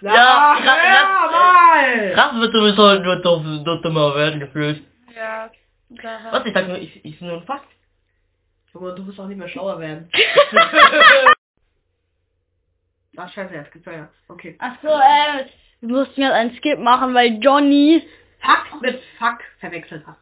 Ja, 0.00 0.56
hör 0.60 0.76
krass, 0.76 1.30
mal. 1.32 2.12
Krass 2.14 2.34
wird 2.40 2.52
sowieso 2.52 3.02
nur 3.02 3.16
dumm, 3.16 3.64
nur 3.64 3.82
dummer 3.82 4.14
werden 4.14 4.38
gefühlt. 4.38 4.80
Ja. 5.16 5.50
Was, 6.30 6.46
ich 6.46 6.54
sag 6.54 6.68
nur, 6.68 6.78
ich, 6.78 7.04
ich 7.04 7.20
nur 7.20 7.38
ein 7.38 7.42
Fakt. 7.42 7.66
Junge, 8.74 8.94
du 8.94 9.02
musst 9.02 9.18
auch 9.18 9.26
nicht 9.26 9.38
mehr 9.38 9.48
schlauer 9.48 9.78
werden. 9.80 10.10
Ach, 13.16 13.32
scheiße, 13.34 13.54
jetzt 13.54 13.72
gibt's 13.72 13.86
ja. 13.86 14.08
Okay. 14.28 14.56
Ach 14.58 14.74
so, 14.82 14.88
äh, 14.88 15.46
wir 15.80 15.96
mussten 15.96 16.20
jetzt 16.20 16.32
einen 16.32 16.54
Skip 16.56 16.78
machen, 16.78 17.14
weil 17.14 17.38
Johnny 17.40 18.02
Fuck 18.40 18.82
mit 18.82 19.00
Fuck 19.18 19.38
verwechselt 19.60 20.06
hat. 20.06 20.16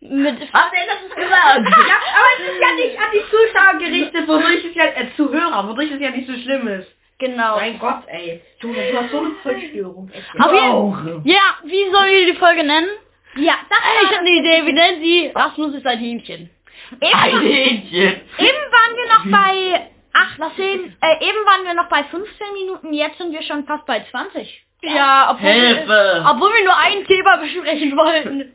mit 0.00 0.40
Hast 0.52 0.72
du 0.72 0.78
das 0.86 1.14
gesagt? 1.14 1.68
Ja, 1.88 1.96
aber 2.14 2.30
es 2.38 2.52
ist 2.52 2.60
ja 2.60 2.74
nicht 2.74 2.98
an 2.98 3.10
die 3.12 3.24
Zuschauer 3.30 3.78
gerichtet, 3.78 4.28
wodurch 4.28 4.64
es 4.64 4.74
ja, 4.74 4.84
äh, 4.86 5.08
Zuhörer, 5.16 5.68
wodurch 5.68 5.90
es 5.90 6.00
ja 6.00 6.10
nicht 6.10 6.26
so 6.26 6.34
schlimm 6.34 6.66
ist. 6.68 6.88
genau. 7.18 7.56
Mein 7.56 7.78
Gott, 7.78 8.02
ey. 8.06 8.40
Junge, 8.60 8.90
du 8.90 8.98
hast 9.00 9.10
so 9.10 9.18
eine 9.18 9.30
Vollstörung. 9.42 10.10
jeden 10.54 11.22
Ja, 11.24 11.58
wie 11.64 11.90
sollen 11.92 12.12
wir 12.12 12.32
die 12.32 12.38
Folge 12.38 12.64
nennen? 12.64 12.88
Ja, 13.36 13.54
das 13.68 13.78
Ich 14.02 14.08
habe 14.08 14.20
eine 14.20 14.30
Idee, 14.30 14.64
wir 14.64 14.72
nennen 14.72 15.02
sie 15.02 15.32
Rasmus 15.34 15.74
ist 15.74 15.86
ein 15.86 15.98
Hähnchen. 15.98 16.50
Ein 17.00 17.40
Hähnchen. 17.40 18.20
Eben 18.38 18.64
waren 18.70 18.96
wir 18.96 19.32
noch 19.32 19.38
bei 19.38 19.90
18, 20.12 20.96
äh, 21.00 21.28
eben 21.28 21.38
waren 21.46 21.64
wir 21.64 21.74
noch 21.74 21.88
bei 21.88 22.04
15 22.04 22.52
Minuten, 22.52 22.92
jetzt 22.92 23.18
sind 23.18 23.32
wir 23.32 23.42
schon 23.42 23.64
fast 23.66 23.84
bei 23.86 24.04
20. 24.10 24.64
Ja, 24.82 25.30
obwohl, 25.32 25.50
Hilfe. 25.50 25.86
Wir, 25.88 26.26
obwohl 26.30 26.52
wir 26.52 26.64
nur 26.64 26.76
ein 26.76 27.04
Thema 27.06 27.36
besprechen 27.38 27.96
wollten. 27.96 28.52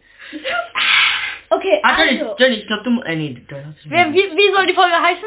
Okay, 1.50 1.82
Jenny, 1.98 2.22
also, 2.22 2.36
Jenny, 2.38 2.56
ich 2.58 2.68
glaub 2.68 2.84
du, 2.84 3.02
äh, 3.02 3.16
nee, 3.16 3.34
du 3.48 3.56
Wer, 3.86 4.14
wie, 4.14 4.18
wie 4.38 4.54
soll 4.54 4.68
die 4.68 4.74
Folge 4.76 4.96
heißen? 5.02 5.26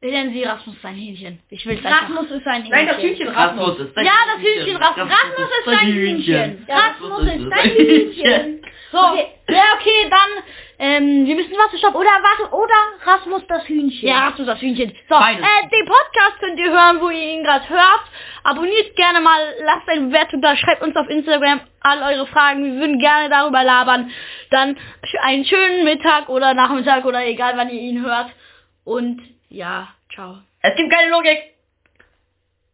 Wir 0.00 0.12
nennen 0.12 0.32
sie 0.32 0.42
Rasmus 0.42 0.76
ist 0.76 0.84
ein 0.84 0.94
Hähnchen. 0.94 1.40
Ich 1.50 1.66
will. 1.66 1.78
Rasmus 1.84 2.30
ist 2.30 2.46
ein 2.46 2.62
Hähnchen. 2.62 2.70
Nein, 2.70 2.86
das 2.86 3.02
Hühnchen 3.02 3.28
Rasmus. 3.28 3.68
Rasmus 3.68 3.86
ist 3.86 3.96
dein 3.96 4.06
Ja, 4.06 4.12
das 4.32 4.42
Hühnchen 4.42 4.76
Rasmus. 4.76 5.08
Rasmus 5.10 5.50
ist 5.58 5.68
ein 5.68 5.92
Hühnchen. 5.92 6.66
Rasmus 6.68 7.22
ist 7.22 7.52
ein 7.52 7.70
Hühnchen. 7.70 8.62
So, 8.92 8.98
ja, 9.52 9.64
okay, 9.78 10.10
dann, 10.10 10.44
ähm, 10.78 11.26
wir 11.26 11.34
müssen 11.34 11.52
was 11.52 11.78
stoppen. 11.78 11.96
Oder 11.96 12.10
warte, 12.10 12.54
oder 12.54 12.74
Rasmus 13.04 13.42
das 13.48 13.68
Hühnchen. 13.68 14.08
Ja, 14.08 14.28
Rasmus 14.28 14.46
das 14.46 14.60
Hühnchen. 14.60 14.92
So, 15.08 15.14
Beides. 15.14 15.44
äh, 15.44 15.68
den 15.68 15.86
Podcast 15.86 16.38
könnt 16.40 16.58
ihr 16.58 16.70
hören, 16.70 17.00
wo 17.00 17.10
ihr 17.10 17.34
ihn 17.34 17.44
gerade 17.44 17.68
hört. 17.68 18.02
Abonniert 18.44 18.96
gerne 18.96 19.20
mal, 19.20 19.40
lasst 19.64 19.88
eine 19.88 20.06
Bewertung 20.06 20.40
da, 20.40 20.56
schreibt 20.56 20.82
uns 20.82 20.96
auf 20.96 21.08
Instagram 21.08 21.60
all 21.80 22.14
eure 22.14 22.26
Fragen. 22.26 22.64
Wir 22.64 22.80
würden 22.80 22.98
gerne 22.98 23.28
darüber 23.28 23.62
labern. 23.62 24.10
Dann 24.50 24.76
einen 25.22 25.44
schönen 25.44 25.84
Mittag 25.84 26.28
oder 26.28 26.54
Nachmittag 26.54 27.04
oder 27.04 27.24
egal 27.26 27.56
wann 27.56 27.70
ihr 27.70 27.80
ihn 27.80 28.04
hört. 28.04 28.30
Und 28.84 29.20
ja, 29.48 29.88
ciao. 30.14 30.38
Es 30.62 30.76
gibt 30.76 30.90
keine 30.92 31.10
Logik. 31.10 31.38